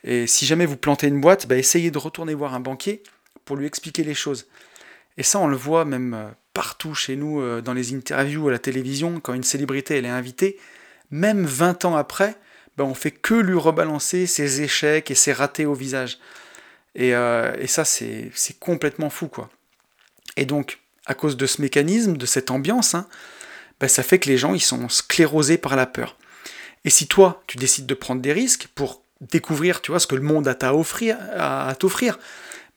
[0.04, 3.02] Et si jamais vous plantez une boîte, bah, essayez de retourner voir un banquier
[3.44, 4.46] pour lui expliquer les choses.
[5.16, 8.52] Et ça, on le voit même euh, partout chez nous, euh, dans les interviews à
[8.52, 10.58] la télévision, quand une célébrité elle est invitée,
[11.10, 12.36] même 20 ans après,
[12.76, 16.18] ben on fait que lui rebalancer ses échecs et ses ratés au visage.
[16.94, 19.50] Et, et ça, c'est complètement fou, quoi.
[20.36, 23.06] Et donc, à cause de ce mécanisme, de cette ambiance, hein,
[23.82, 26.16] ben ça fait que les gens, ils sont sclérosés par la peur.
[26.84, 30.14] Et si toi, tu décides de prendre des risques pour découvrir, tu vois, ce que
[30.14, 32.20] le monde a à offrir, à, t'offrir,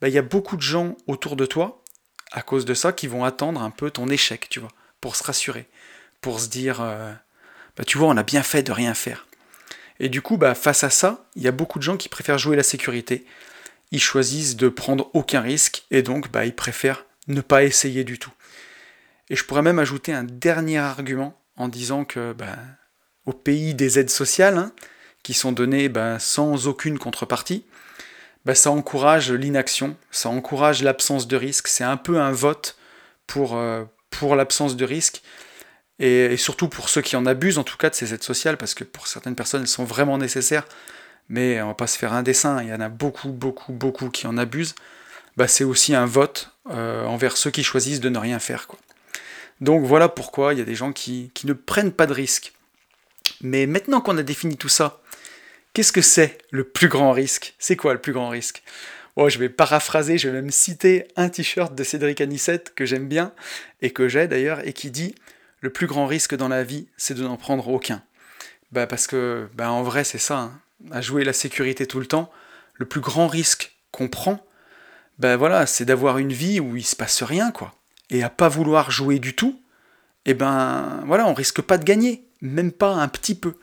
[0.02, 1.84] ben, il y a beaucoup de gens autour de toi,
[2.32, 5.24] à cause de ça, qui vont attendre un peu ton échec, tu vois, pour se
[5.24, 5.68] rassurer,
[6.22, 7.14] pour se dire, euh,
[7.78, 9.28] bah, tu vois, on a bien fait de rien faire.
[10.00, 12.56] Et du coup, face à ça, il y a beaucoup de gens qui préfèrent jouer
[12.56, 13.28] la sécurité.
[13.92, 18.32] Ils choisissent de prendre aucun risque et donc ils préfèrent ne pas essayer du tout.
[19.30, 22.58] Et je pourrais même ajouter un dernier argument en disant que bah,
[23.26, 24.72] au pays des aides sociales, hein,
[25.24, 27.66] qui sont données bah, sans aucune contrepartie,
[28.46, 31.68] bah, ça encourage l'inaction, ça encourage l'absence de risque.
[31.68, 32.78] C'est un peu un vote
[33.26, 35.24] pour, euh, pour l'absence de risque
[36.00, 38.74] et, surtout pour ceux qui en abusent en tout cas de ces aides sociales, parce
[38.74, 40.66] que pour certaines personnes elles sont vraiment nécessaires,
[41.30, 44.10] mais on va pas se faire un dessin, il y en a beaucoup, beaucoup, beaucoup
[44.10, 44.76] qui en abusent,
[45.38, 48.68] bah c'est aussi un vote euh, envers ceux qui choisissent de ne rien faire.
[48.68, 48.80] Quoi.
[49.62, 52.54] Donc voilà pourquoi il y a des gens qui, ne prennent pas de risques.
[53.42, 55.02] Mais maintenant qu'on a défini tout ça,
[55.74, 57.56] qu'est-ce que c'est le plus grand risque?
[57.60, 58.64] C'est quoi le plus grand risque?
[59.16, 63.08] Oh, je vais paraphraser, je vais même citer un t-shirt de Cédric Anissette que j'aime
[63.08, 63.34] bien
[63.82, 65.16] et que j'ai d'ailleurs et qui dit
[65.62, 68.04] le plus grand risque dans la vie, c'est de n'en prendre aucun.
[68.72, 70.38] Bah parce que, bah en vrai, c'est ça.
[70.38, 70.62] Hein.
[70.92, 72.30] À jouer la sécurité tout le temps,
[72.74, 74.46] le plus grand risque qu'on prend,
[75.18, 77.74] bah voilà, c'est d'avoir une vie où il se passe rien, quoi.
[78.10, 79.62] Et à pas vouloir jouer du tout,
[80.26, 83.56] eh ben voilà, on risque pas de gagner, même pas un petit peu.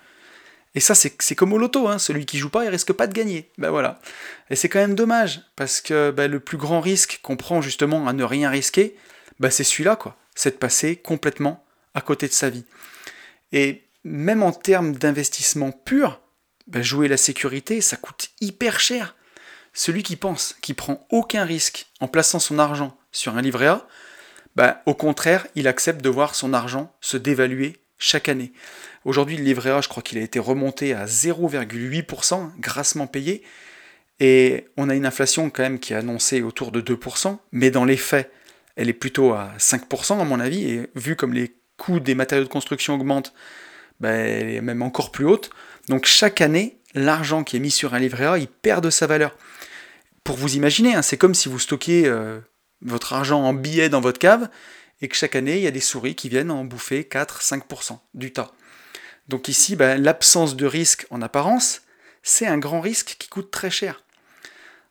[0.74, 1.98] Et ça, c'est comme au loto, hein.
[1.98, 3.50] celui qui joue pas, il risque pas de gagner.
[3.58, 4.00] Ben voilà.
[4.48, 8.08] Et c'est quand même dommage, parce que bah, le plus grand risque qu'on prend justement
[8.08, 8.96] à ne rien risquer,
[9.38, 10.16] bah, c'est celui-là, quoi.
[10.34, 11.64] C'est de passer complètement
[11.94, 12.64] à côté de sa vie.
[13.52, 16.20] Et même en termes d'investissement pur,
[16.68, 19.14] ben, jouer la sécurité, ça coûte hyper cher.
[19.74, 23.86] Celui qui pense qu'il prend aucun risque en plaçant son argent sur un livret A,
[24.56, 28.52] ben, au contraire, il accepte de voir son argent se dévaluer chaque année.
[29.04, 33.42] Aujourd'hui, le livret A, je crois qu'il a été remonté à 0,8%, grassement payé,
[34.20, 37.84] et on a une inflation quand même qui est annoncée autour de 2%, mais dans
[37.84, 38.30] les faits,
[38.76, 42.44] elle est plutôt à 5% à mon avis, et vu comme les coût des matériaux
[42.44, 43.32] de construction augmente,
[44.00, 45.50] ben, elle est même encore plus haute.
[45.88, 49.06] Donc chaque année, l'argent qui est mis sur un livret A, il perd de sa
[49.06, 49.36] valeur.
[50.24, 52.38] Pour vous imaginer, hein, c'est comme si vous stockiez euh,
[52.82, 54.48] votre argent en billets dans votre cave
[55.00, 58.32] et que chaque année, il y a des souris qui viennent en bouffer 4-5% du
[58.32, 58.52] tas.
[59.28, 61.82] Donc ici, ben, l'absence de risque en apparence,
[62.22, 64.04] c'est un grand risque qui coûte très cher.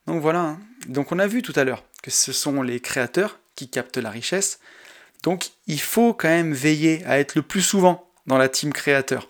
[0.08, 0.60] Donc voilà, hein.
[0.88, 4.10] donc on a vu tout à l'heure que ce sont les créateurs qui captent la
[4.10, 4.60] richesse,
[5.24, 9.30] donc il faut quand même veiller à être le plus souvent dans la team créateur.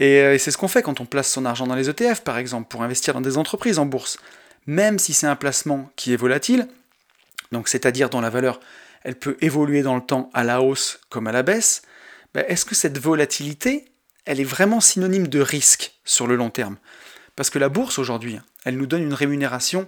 [0.00, 2.38] Euh, et, c'est ce qu'on fait quand on place son argent dans les ETF, par
[2.38, 4.18] exemple, pour investir dans des entreprises en bourse.
[4.66, 6.66] Même si c'est un placement qui est volatile,
[7.68, 8.60] c'est-à-dire dont la valeur,
[9.02, 11.82] elle peut évoluer dans le temps à la hausse comme à la baisse,
[12.34, 13.92] ben, est-ce que cette volatilité,
[14.24, 16.76] elle est vraiment synonyme de risque sur le long terme?
[17.36, 19.86] Parce que la bourse aujourd'hui, elle nous donne une rémunération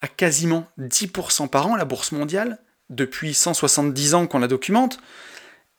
[0.00, 2.58] à quasiment 10% par an, la bourse mondiale,
[2.90, 4.98] depuis 170 ans qu'on la documente,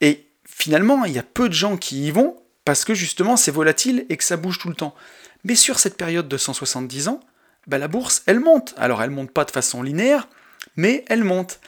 [0.01, 3.51] et finalement, il y a peu de gens qui y vont parce que justement c'est
[3.51, 4.95] volatile et que ça bouge tout le temps.
[5.43, 7.19] Mais sur cette période de 170 ans,
[7.67, 8.73] bah, la bourse, elle monte.
[8.77, 10.27] Alors elle monte pas de façon linéaire,
[10.75, 11.59] mais elle monte.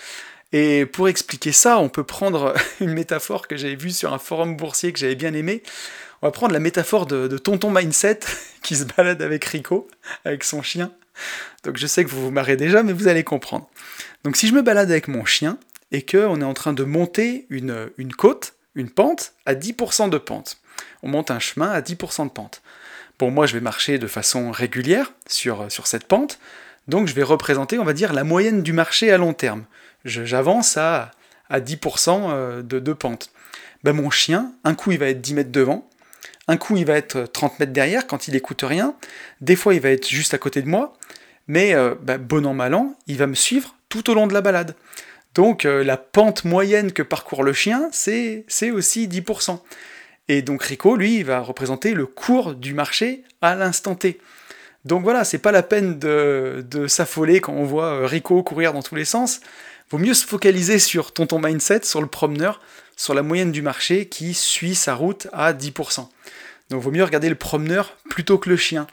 [0.51, 4.55] Et pour expliquer ça, on peut prendre une métaphore que j'avais vue sur un forum
[4.55, 5.63] boursier que j'avais bien aimé.
[6.21, 8.19] On va prendre la métaphore de, Tonton Mindset
[8.63, 9.87] qui se balade avec Rico,
[10.23, 10.91] avec son chien.
[11.63, 13.69] Donc je sais que vous vous marrez déjà, mais vous allez comprendre.
[14.23, 15.57] Donc si je me balade avec mon chien
[15.91, 20.17] et qu'on est en train de monter une, une côte, une pente, à 10% de
[20.17, 20.57] pente,
[21.03, 22.61] on monte un chemin à 10% de pente.
[23.19, 26.39] Bon, moi je vais marcher de façon régulière sur, sur cette pente,
[26.87, 29.65] donc je vais représenter, on va dire, la moyenne du marché à long terme.
[30.03, 31.11] J'avance à,
[31.49, 33.31] à 10% euh, de, de pente.
[33.83, 35.89] Ben, mon chien, un coup il va être 10 mètres devant,
[36.47, 38.95] un coup il va être 30 mètres derrière quand il écoute rien,
[39.41, 40.93] des fois il va être juste à côté de moi,
[41.47, 44.33] mais euh, ben, bon an mal an, il va me suivre tout au long de
[44.33, 44.75] la balade.
[45.33, 49.59] Donc euh, la pente moyenne que parcourt le chien, c'est aussi 10%.
[50.27, 54.19] Et donc Rico, lui, va représenter le cours du marché à l'instant T.
[54.85, 58.83] Donc voilà, c'est pas la peine de, s'affoler quand on voit euh, Rico courir dans
[58.83, 59.41] tous les sens.
[59.89, 62.61] Vaut mieux se focaliser sur ton, ton mindset, sur le promeneur,
[62.95, 66.07] sur la moyenne du marché qui suit sa route à 10%.
[66.69, 68.87] Donc vaut mieux regarder le promeneur plutôt que le chien,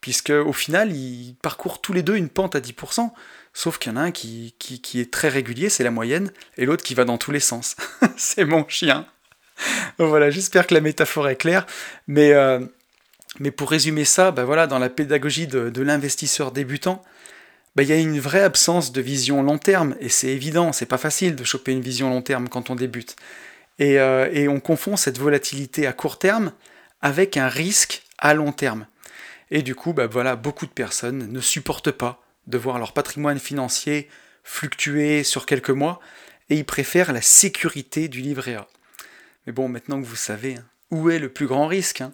[0.00, 3.10] puisque au final, ils parcourent tous les deux une pente à 10%.
[3.54, 6.64] Sauf qu'il y en a un qui, qui, est très régulier, c'est la moyenne, et
[6.64, 7.76] l'autre qui va dans tous les sens.
[8.16, 9.06] c'est mon chien.
[9.98, 11.66] voilà, j'espère que la métaphore est claire.
[12.06, 12.60] Mais, euh,
[13.42, 17.02] Mais pour résumer ça, bah voilà, dans la pédagogie de, l'investisseur débutant,
[17.74, 20.86] bah, il y a une vraie absence de vision long terme, et c'est évident, c'est
[20.86, 23.16] pas facile de choper une vision long terme quand on débute.
[23.80, 26.52] Et, euh, on confond cette volatilité à court terme
[27.00, 28.86] avec un risque à long terme.
[29.50, 33.40] Et du coup, bah voilà, beaucoup de personnes ne supportent pas de voir leur patrimoine
[33.40, 34.08] financier
[34.44, 35.98] fluctuer sur quelques mois,
[36.48, 38.68] et ils préfèrent la sécurité du livret A.
[39.48, 42.12] Mais bon, maintenant que vous savez, hein, où est le plus grand risque hein?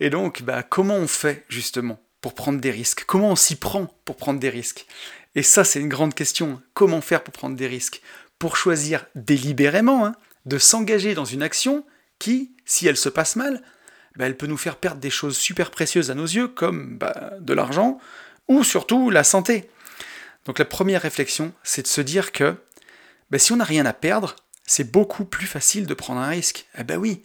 [0.00, 3.04] Et donc, bah, comment on fait justement pour prendre des risques?
[3.06, 4.86] Comment on s'y prend pour prendre des risques?
[5.34, 6.60] Et ça, c'est une grande question.
[6.74, 8.02] Comment faire pour prendre des risques?
[8.38, 10.14] Pour choisir délibérément hein,
[10.46, 11.84] de s'engager dans une action
[12.18, 13.62] qui, si elle se passe mal,
[14.16, 17.34] bah, elle peut nous faire perdre des choses super précieuses à nos yeux, comme bah,
[17.38, 17.98] de l'argent,
[18.48, 19.70] ou surtout la santé.
[20.46, 22.56] Donc la première réflexion, c'est de se dire que
[23.36, 24.34] si on n'a rien à perdre,
[24.64, 26.66] c'est beaucoup plus facile de prendre un risque.
[26.78, 27.22] Eh ben oui.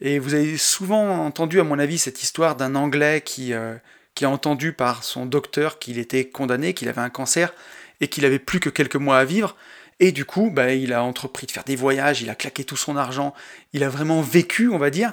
[0.00, 3.74] Et vous avez souvent entendu, à mon avis, cette histoire d'un Anglais qui, euh,
[4.14, 7.54] qui a entendu par son docteur qu'il était condamné, qu'il avait un cancer
[8.00, 9.56] et qu'il avait plus que quelques mois à vivre.
[9.98, 12.76] Et du coup, bah, il a entrepris de faire des voyages, il a claqué tout
[12.76, 13.32] son argent,
[13.72, 15.12] il a vraiment vécu, on va dire,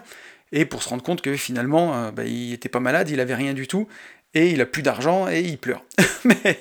[0.52, 3.36] et pour se rendre compte que finalement, euh, bah, il n'était pas malade, il avait
[3.36, 3.88] rien du tout,
[4.34, 5.84] et il a plus d'argent et il pleure.
[6.26, 6.60] Mais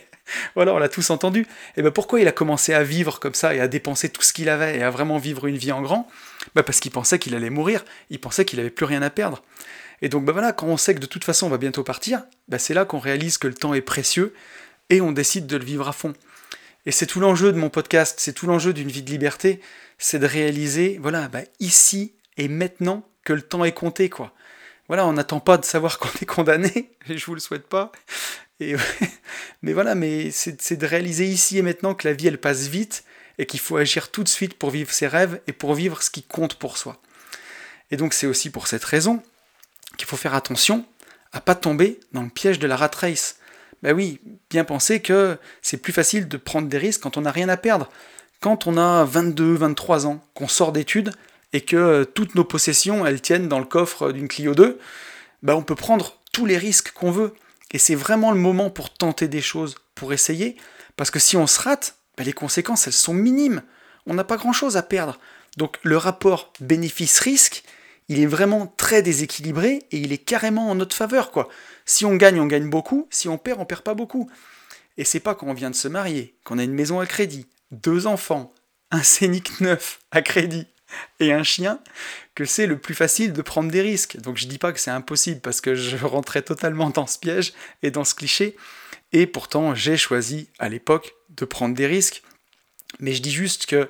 [0.54, 1.46] voilà, on l'a tous entendu.
[1.76, 4.32] Et ben pourquoi il a commencé à vivre comme ça et à dépenser tout ce
[4.32, 6.08] qu'il avait et à vraiment vivre une vie en grand?
[6.54, 9.42] Ben Parce qu'il pensait qu'il allait mourir, il pensait qu'il avait plus rien à perdre.
[10.00, 12.24] Et donc ben voilà, quand on sait que de toute façon on va bientôt partir,
[12.48, 14.34] ben c'est là qu'on réalise que le temps est précieux
[14.90, 16.12] et on décide de le vivre à fond.
[16.84, 19.60] Et c'est tout l'enjeu de mon podcast, c'est tout l'enjeu d'une vie de liberté,
[19.98, 24.32] c'est de réaliser, voilà, ben ici et maintenant que le temps est compté, quoi.
[24.88, 27.92] Voilà, on n'attend pas de savoir qu'on est condamné, et je vous le souhaite pas,
[29.62, 33.04] mais voilà, mais c'est de réaliser ici et maintenant que la vie elle passe vite
[33.38, 36.10] et qu'il faut agir tout de suite pour vivre ses rêves et pour vivre ce
[36.10, 37.00] qui compte pour soi.
[37.90, 39.22] Et donc c'est aussi pour cette raison
[39.96, 40.84] qu'il faut faire attention
[41.32, 43.36] à pas tomber dans le piège de la rat race.
[43.82, 44.20] Ben oui,
[44.50, 47.56] bien penser que c'est plus facile de prendre des risques quand on n'a rien à
[47.56, 47.88] perdre.
[48.40, 51.12] Quand on a 22, 23 ans, qu'on sort d'études
[51.52, 54.78] et que toutes nos possessions elles tiennent dans le coffre d'une Clio 2,
[55.42, 57.34] ben on peut prendre tous les risques qu'on veut.
[57.72, 60.56] Et c'est vraiment le moment pour tenter des choses, pour essayer,
[60.96, 63.62] parce que si on se rate, ben, les conséquences, elles sont minimes.
[64.06, 65.18] On n'a pas grand-chose à perdre.
[65.56, 67.62] Donc le rapport bénéfice-risque,
[68.08, 71.30] il est vraiment très déséquilibré et il est carrément en notre faveur.
[71.30, 71.48] quoi.
[71.84, 73.06] Si on gagne, on gagne beaucoup.
[73.10, 74.30] Si on perd, on perd pas beaucoup.
[74.98, 77.46] Et c'est pas quand on vient de se marier, qu'on a une maison à crédit,
[77.70, 78.52] deux enfants,
[78.90, 80.66] un scénic neuf à crédit,
[81.20, 81.80] et un chien,
[82.34, 84.18] que c'est le plus facile de prendre des risques.
[84.18, 87.52] Donc je dis pas que c'est impossible parce que je rentrais totalement dans ce piège
[87.82, 88.56] et dans ce cliché.
[89.12, 92.22] Et pourtant, j'ai choisi à l'époque de prendre des risques.
[93.00, 93.88] Mais je dis juste que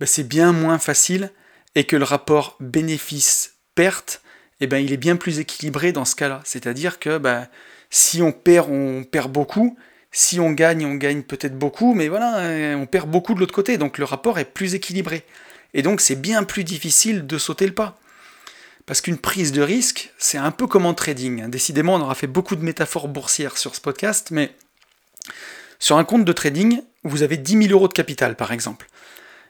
[0.00, 1.30] bah, c'est bien moins facile
[1.74, 4.22] et que le rapport bénéfice-perte,
[4.60, 6.40] eh ben, il est bien plus équilibré dans ce cas-là.
[6.44, 7.48] C'est-à-dire que bah,
[7.90, 9.76] si on perd, on perd beaucoup.
[10.10, 13.78] Si on gagne, on gagne peut-être beaucoup, mais voilà, on perd beaucoup de l'autre côté.
[13.78, 15.24] Donc le rapport est plus équilibré.
[15.72, 17.98] Et donc c'est bien plus difficile de sauter le pas.
[18.86, 21.48] Parce qu'une prise de risque, c'est un peu comme en trading.
[21.48, 24.54] Décidément, on aura fait beaucoup de métaphores boursières sur ce podcast, mais
[25.78, 28.86] sur un compte de trading, vous avez 10 000 euros de capital, par exemple.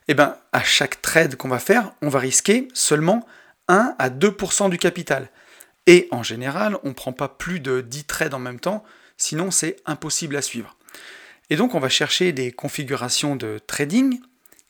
[0.09, 3.26] Eh bien, à chaque trade qu'on va faire, on va risquer seulement
[3.68, 5.30] 1 à 2% du capital.
[5.87, 8.85] Et en général, on ne prend pas plus de 10 trades en même temps,
[9.16, 10.76] sinon c'est impossible à suivre.
[11.51, 14.20] Et donc, on va chercher des configurations de trading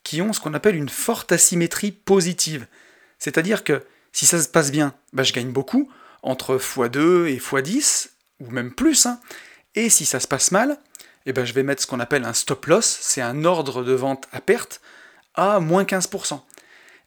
[0.05, 2.67] qui ont ce qu'on appelle une forte asymétrie positive.
[3.19, 5.91] C'est-à-dire que si ça se passe bien, bah, je gagne beaucoup,
[6.23, 8.11] entre x2 et x10,
[8.41, 9.07] ou même plus.
[9.07, 9.21] Hein.
[9.75, 10.79] Et si ça se passe mal,
[11.27, 13.93] eh ben, je vais mettre ce qu'on appelle un stop loss, c'est un ordre de
[13.93, 14.81] vente à perte,
[15.35, 16.41] à moins 15%.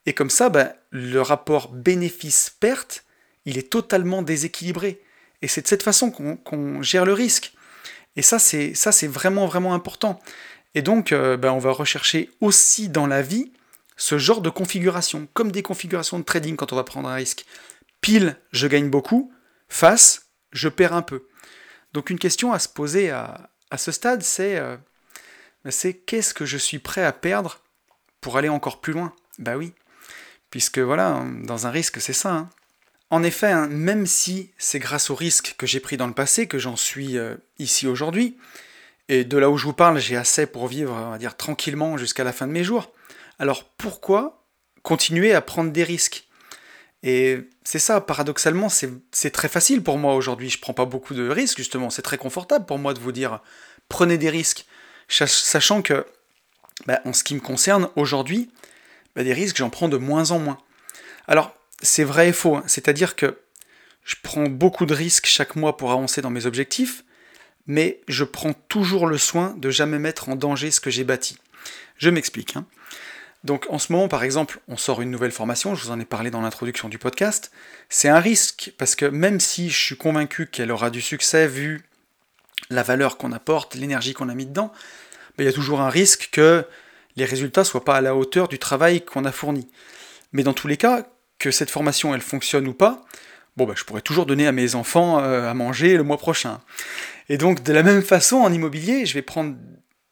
[0.06, 3.04] Et comme ça, bah, le rapport bénéfice-perte,
[3.46, 5.02] il est totalement déséquilibré.
[5.42, 7.54] Et c'est de cette façon qu'on gère le risque.
[8.16, 10.20] Et ça, c'est vraiment, vraiment important.
[10.74, 13.52] Et donc, euh, ben, on va rechercher aussi dans la vie
[13.96, 17.46] ce genre de configuration, comme des configurations de trading quand on va prendre un risque.
[18.02, 19.34] Pile, je gagne beaucoup,
[19.70, 21.28] face, je perds un peu.
[21.94, 24.78] Donc une question à se poser à, ce stade, euh,
[25.70, 27.62] c'est qu'est-ce que je suis prêt à perdre
[28.22, 29.14] pour aller encore plus loin?
[29.40, 29.74] Bah oui,
[30.50, 32.34] puisque voilà, dans un risque, c'est ça.
[32.34, 32.50] Hein.
[33.10, 36.48] En effet, hein, même si c'est grâce au risque que j'ai pris dans le passé
[36.48, 38.38] que j'en suis euh, ici aujourd'hui,
[39.08, 42.34] et de là où je vous parle, j'ai assez pour vivre, dire, tranquillement jusqu'à la
[42.34, 42.92] fin de mes jours.
[43.40, 44.46] Alors pourquoi
[44.84, 46.28] continuer à prendre des risques?
[47.04, 50.50] Et c'est ça, paradoxalement, c'est très facile pour moi aujourd'hui.
[50.50, 51.92] Je prends pas beaucoup de risques, justement.
[51.92, 53.42] C'est très confortable pour moi de vous dire
[53.90, 54.66] prenez des risques,
[55.08, 56.06] sachant que,
[56.88, 58.50] bah, en ce qui me concerne aujourd'hui,
[59.16, 60.58] bah, des risques, j'en prends de moins en moins.
[61.28, 62.56] Alors, c'est vrai et faux.
[62.56, 62.64] Hein.
[62.66, 63.40] C'est-à-dire que
[64.04, 67.04] je prends beaucoup de risques chaque mois pour avancer dans mes objectifs,
[67.68, 71.38] mais je prends toujours le soin de jamais mettre en danger ce que j'ai bâti.
[71.98, 72.56] Je m'explique.
[72.56, 72.66] Hein.
[73.46, 76.06] Donc en ce moment, par exemple, on sort une nouvelle formation, je vous en ai
[76.06, 77.52] parlé dans l'introduction du podcast.
[77.90, 81.84] C'est un risque, parce que même si je suis convaincu qu'elle aura du succès vu
[82.72, 84.74] la valeur qu'on apporte, l'énergie qu'on a mis dedans,
[85.38, 86.66] ben, il y a toujours un risque que
[87.18, 89.70] les résultats ne soient pas à la hauteur du travail qu'on a fourni.
[90.34, 91.06] Mais dans tous les cas,
[91.38, 93.06] que cette formation elle fonctionne ou pas,
[93.58, 96.62] bon ben, je pourrais toujours donner à mes enfants euh, à manger le mois prochain.
[97.30, 99.56] Et donc de la même façon en immobilier, je vais prendre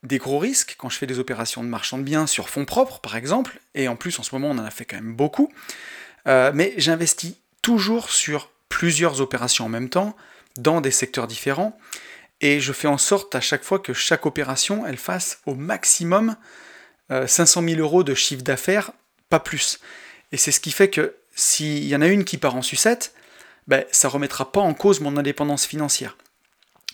[0.04, 3.00] des gros risques quand je fais des opérations de marchand de biens sur fonds propres
[3.00, 5.52] par exemple, et en plus en ce moment on en a fait quand même beaucoup,
[6.28, 10.16] euh, mais j'investis toujours sur plusieurs opérations en même temps,
[10.56, 11.78] dans des secteurs différents,
[12.40, 16.36] et je fais en sorte à chaque fois que chaque opération, elle fasse au maximum
[17.08, 18.92] 500 euh, 000 euros de chiffre d'affaires,
[19.30, 19.80] pas plus.
[20.32, 23.14] Et c'est ce qui fait que s'il y en a une qui part en sucette,
[23.66, 26.16] ben, ça remettra pas en cause mon indépendance financière.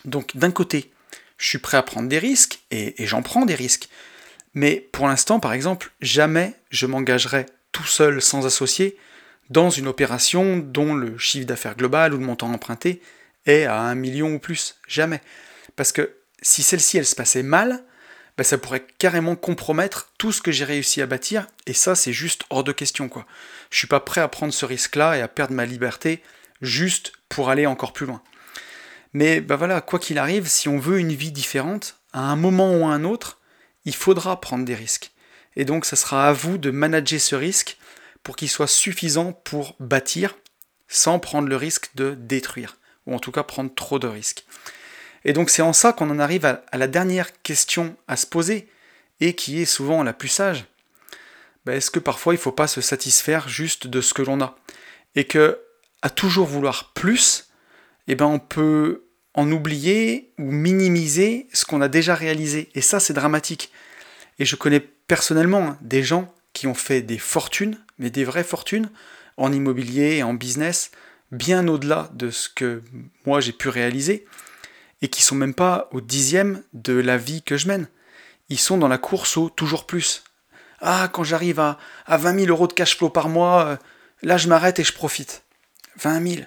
[0.05, 0.91] Donc d'un côté,
[1.41, 3.89] je suis prêt à prendre des risques, et, j'en prends des risques.
[4.53, 8.95] Mais pour l'instant, par exemple, jamais je m'engagerai tout seul, sans associé,
[9.49, 13.01] dans une opération dont le chiffre d'affaires global ou le montant emprunté
[13.47, 14.77] est à un million ou plus.
[14.87, 15.19] Jamais.
[15.75, 16.13] Parce que
[16.43, 17.83] si celle-ci, elle se passait mal,
[18.37, 22.13] bah, ça pourrait carrément compromettre tout ce que j'ai réussi à bâtir, et ça, c'est
[22.13, 23.25] juste hors de question, quoi.
[23.71, 26.21] Je suis pas prêt à prendre ce risque-là et à perdre ma liberté
[26.61, 28.21] juste pour aller encore plus loin.
[29.13, 32.75] Mais bah voilà, quoi qu'il arrive, si on veut une vie différente, à un moment
[32.75, 33.39] ou à un autre,
[33.85, 35.11] il faudra prendre des risques.
[35.55, 37.77] Et donc, ça sera à vous de manager ce risque
[38.23, 40.35] pour qu'il soit suffisant pour bâtir
[40.87, 44.45] sans prendre le risque de détruire ou en tout cas prendre trop de risques.
[45.25, 48.67] Et donc c'est en ça qu'on en arrive à, la dernière question à se poser,
[49.19, 50.65] et qui est souvent la plus sage.
[51.65, 54.41] Ben, est-ce que parfois il ne faut pas se satisfaire juste de ce que l'on
[54.41, 54.57] a?
[55.15, 55.59] Et que
[56.01, 57.50] à toujours vouloir plus,
[58.11, 62.69] eh ben on peut en oublier ou minimiser ce qu'on a déjà réalisé.
[62.75, 63.71] Et ça c'est dramatique.
[64.39, 68.89] Et je connais personnellement des gens qui ont fait des fortunes, mais des vraies fortunes,
[69.37, 70.91] en immobilier en business,
[71.31, 72.83] bien au-delà de ce que
[73.25, 74.25] moi j'ai pu réaliser,
[75.01, 77.87] et qui sont même pas au dixième de la vie que je mène.
[78.49, 80.23] Ils sont dans la course au toujours plus.
[80.81, 83.77] Ah, quand j'arrive à, à 20 000 euros de cash flow par mois, euh,
[84.21, 85.43] là je m'arrête et je profite.
[85.97, 86.41] 20 000.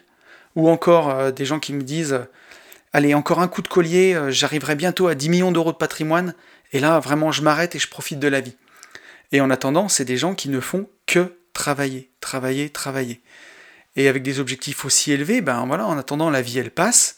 [0.57, 2.25] Ou encore euh, des gens qui me disent, euh,
[2.93, 6.35] allez, encore un coup de collier, j'arriverai bientôt à 10 millions d'euros de patrimoine,
[6.73, 8.57] et là vraiment je m'arrête et je profite de la vie.
[9.33, 13.21] Et en attendant, c'est des gens qui ne font que travailler, travailler, travailler.
[13.97, 17.17] Et avec des objectifs aussi élevés, ben voilà, en attendant, la vie elle passe,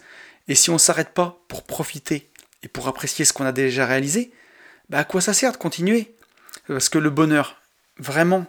[0.49, 2.30] et si on ne s'arrête pas pour profiter
[2.62, 4.32] et pour apprécier ce qu'on a déjà réalisé,
[4.89, 6.14] ben à quoi ça sert de continuer?
[6.68, 7.61] Parce que le bonheur,
[7.99, 8.47] vraiment,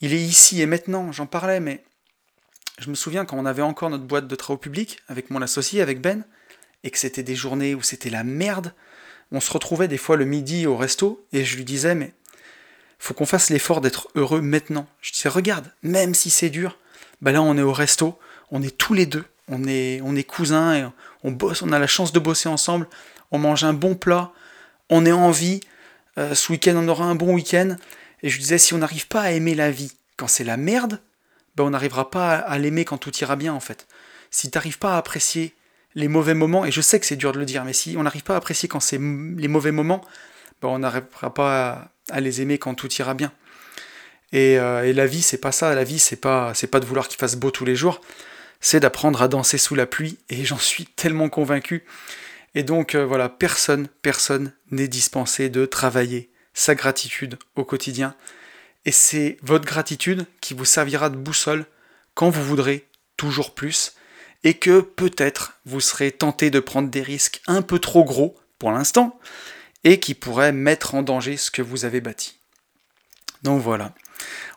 [0.00, 1.82] il est ici et maintenant, j'en parlais, mais
[2.80, 5.82] je me souviens quand on avait encore notre boîte de travaux publics avec mon associé,
[5.82, 6.24] avec Ben,
[6.82, 8.72] et que c'était des journées où c'était la merde,
[9.32, 12.14] on se retrouvait des fois le midi au resto, et je lui disais, mais
[12.98, 14.86] faut qu'on fasse l'effort d'être heureux maintenant.
[15.02, 16.78] Je disais, regarde, même si c'est dur,
[17.20, 18.18] bah là on est au resto,
[18.50, 22.88] on est tous les deux, on est, cousins, on a la chance de bosser ensemble,
[23.30, 24.32] on mange un bon plat,
[24.88, 25.60] on est en vie,
[26.18, 27.76] euh, ce week-end on aura un bon week-end,
[28.22, 30.98] et je disais si on n'arrive pas à aimer la vie quand c'est la merde,
[31.60, 33.86] ben on n'arrivera pas à, l'aimer quand tout ira bien en fait.
[34.30, 35.54] Si t'arrives pas à apprécier
[35.94, 38.02] les mauvais moments, et je sais que c'est dur de le dire, mais si on
[38.02, 40.02] n'arrive pas à apprécier quand c'est les mauvais moments,
[40.62, 43.32] ben on n'arrivera pas à les aimer quand tout ira bien.
[44.34, 45.74] Euh, et, la vie, c'est pas ça.
[45.74, 48.00] La vie, c'est pas, c'est pas de vouloir qu'il fasse beau tous les jours.
[48.60, 50.18] C'est d'apprendre à danser sous la pluie.
[50.28, 51.84] Et j'en suis tellement convaincu.
[52.54, 58.14] Et donc, euh, voilà, personne, personne n'est dispensé de travailler sa gratitude au quotidien.
[58.84, 61.66] Et c'est votre gratitude qui vous servira de boussole
[62.14, 63.94] quand vous voudrez toujours plus.
[64.42, 68.72] Et que peut-être vous serez tenté de prendre des risques un peu trop gros pour
[68.72, 69.18] l'instant.
[69.84, 72.38] Et qui pourraient mettre en danger ce que vous avez bâti.
[73.42, 73.94] Donc voilà.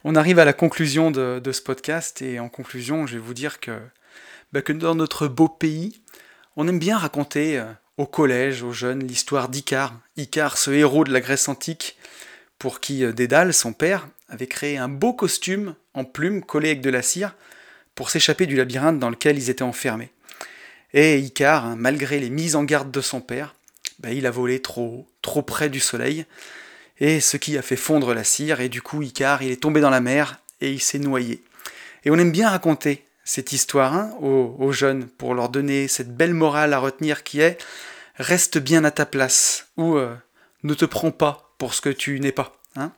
[0.03, 3.59] On arrive à la conclusion de, ce podcast et en conclusion, je vais vous dire
[3.59, 3.79] que,
[4.51, 6.01] bah, que dans notre beau pays,
[6.55, 7.65] on aime bien raconter euh,
[7.97, 9.93] au collège, aux jeunes, l'histoire d'Icare.
[10.17, 11.97] Icare, ce héros de la Grèce antique,
[12.63, 16.79] pour qui euh, Dédale, son père, avait créé un beau costume en plumes collé avec
[16.79, 17.35] de la cire
[17.93, 20.13] pour s'échapper du labyrinthe dans lequel ils étaient enfermés.
[20.93, 23.53] Et Icare, hein, malgré les mises en garde de son père,
[23.99, 26.25] bah, il a volé trop trop près du soleil,
[27.01, 29.81] et ce qui a fait fondre la cire, et du coup Icare il est tombé
[29.81, 31.43] dans la mer et il s'est noyé.
[32.05, 36.33] Et on aime bien raconter cette histoire hein, aux, jeunes pour leur donner cette belle
[36.33, 37.57] morale à retenir qui est
[38.15, 40.15] reste bien à ta place ou euh,
[40.63, 42.51] ne te prends pas pour ce que tu n'es pas.
[42.75, 42.91] Hein.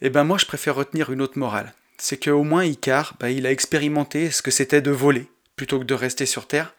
[0.00, 3.30] Et eh ben moi je préfère retenir une autre morale c'est qu'au moins Icar, bah,
[3.30, 6.74] il a expérimenté ce que c'était de voler plutôt que de rester sur Terre.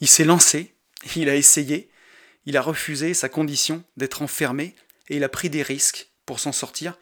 [0.00, 0.74] Il s'est lancé,
[1.16, 1.88] il a essayé,
[2.44, 4.74] il a refusé sa condition d'être enfermé
[5.08, 6.98] et il a pris des risques pour s'en sortir.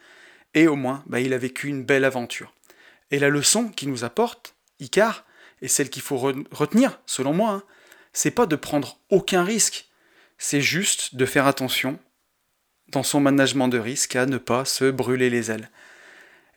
[0.53, 2.53] Et au moins, bah, il a vécu une belle aventure.
[3.11, 5.25] Et la leçon qu'il nous apporte, Icar,
[5.61, 7.63] et celle qu'il faut retenir, selon moi, hein,
[8.13, 9.89] c'est pas de prendre aucun risque,
[10.37, 11.99] c'est juste de faire attention
[12.89, 15.69] dans son management de risque à ne pas se brûler les ailes.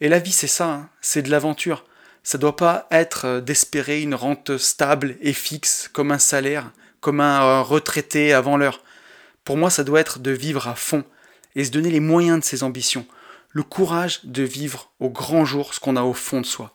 [0.00, 1.84] Et la vie, c'est ça, hein, c'est de l'aventure.
[2.22, 6.70] Ça doit pas être euh, d'espérer une rente stable et fixe, comme un salaire,
[7.00, 8.82] comme un euh, retraité avant l'heure.
[9.44, 11.04] Pour moi, ça doit être de vivre à fond
[11.56, 13.06] et se donner les moyens de ses ambitions,
[13.50, 16.74] le courage de vivre au grand jour ce qu'on a au fond de soi.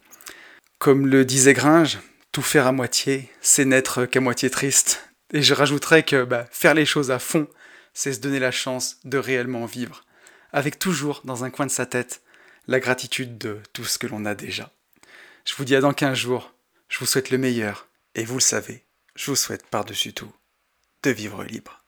[0.79, 1.99] Comme le disait Gringe,
[2.31, 5.07] tout faire à moitié, c'est n'être qu'à moitié triste.
[5.31, 7.47] Et je rajouterais que bah, faire les choses à fond,
[7.93, 10.05] c'est se donner la chance de réellement vivre,
[10.51, 12.21] avec toujours dans un coin de sa tête
[12.67, 14.71] la gratitude de tout ce que l'on a déjà.
[15.45, 16.53] Je vous dis à dans 15 jours,
[16.87, 18.85] je vous souhaite le meilleur, et vous le savez,
[19.15, 20.31] je vous souhaite par-dessus tout
[21.03, 21.82] de vivre libre.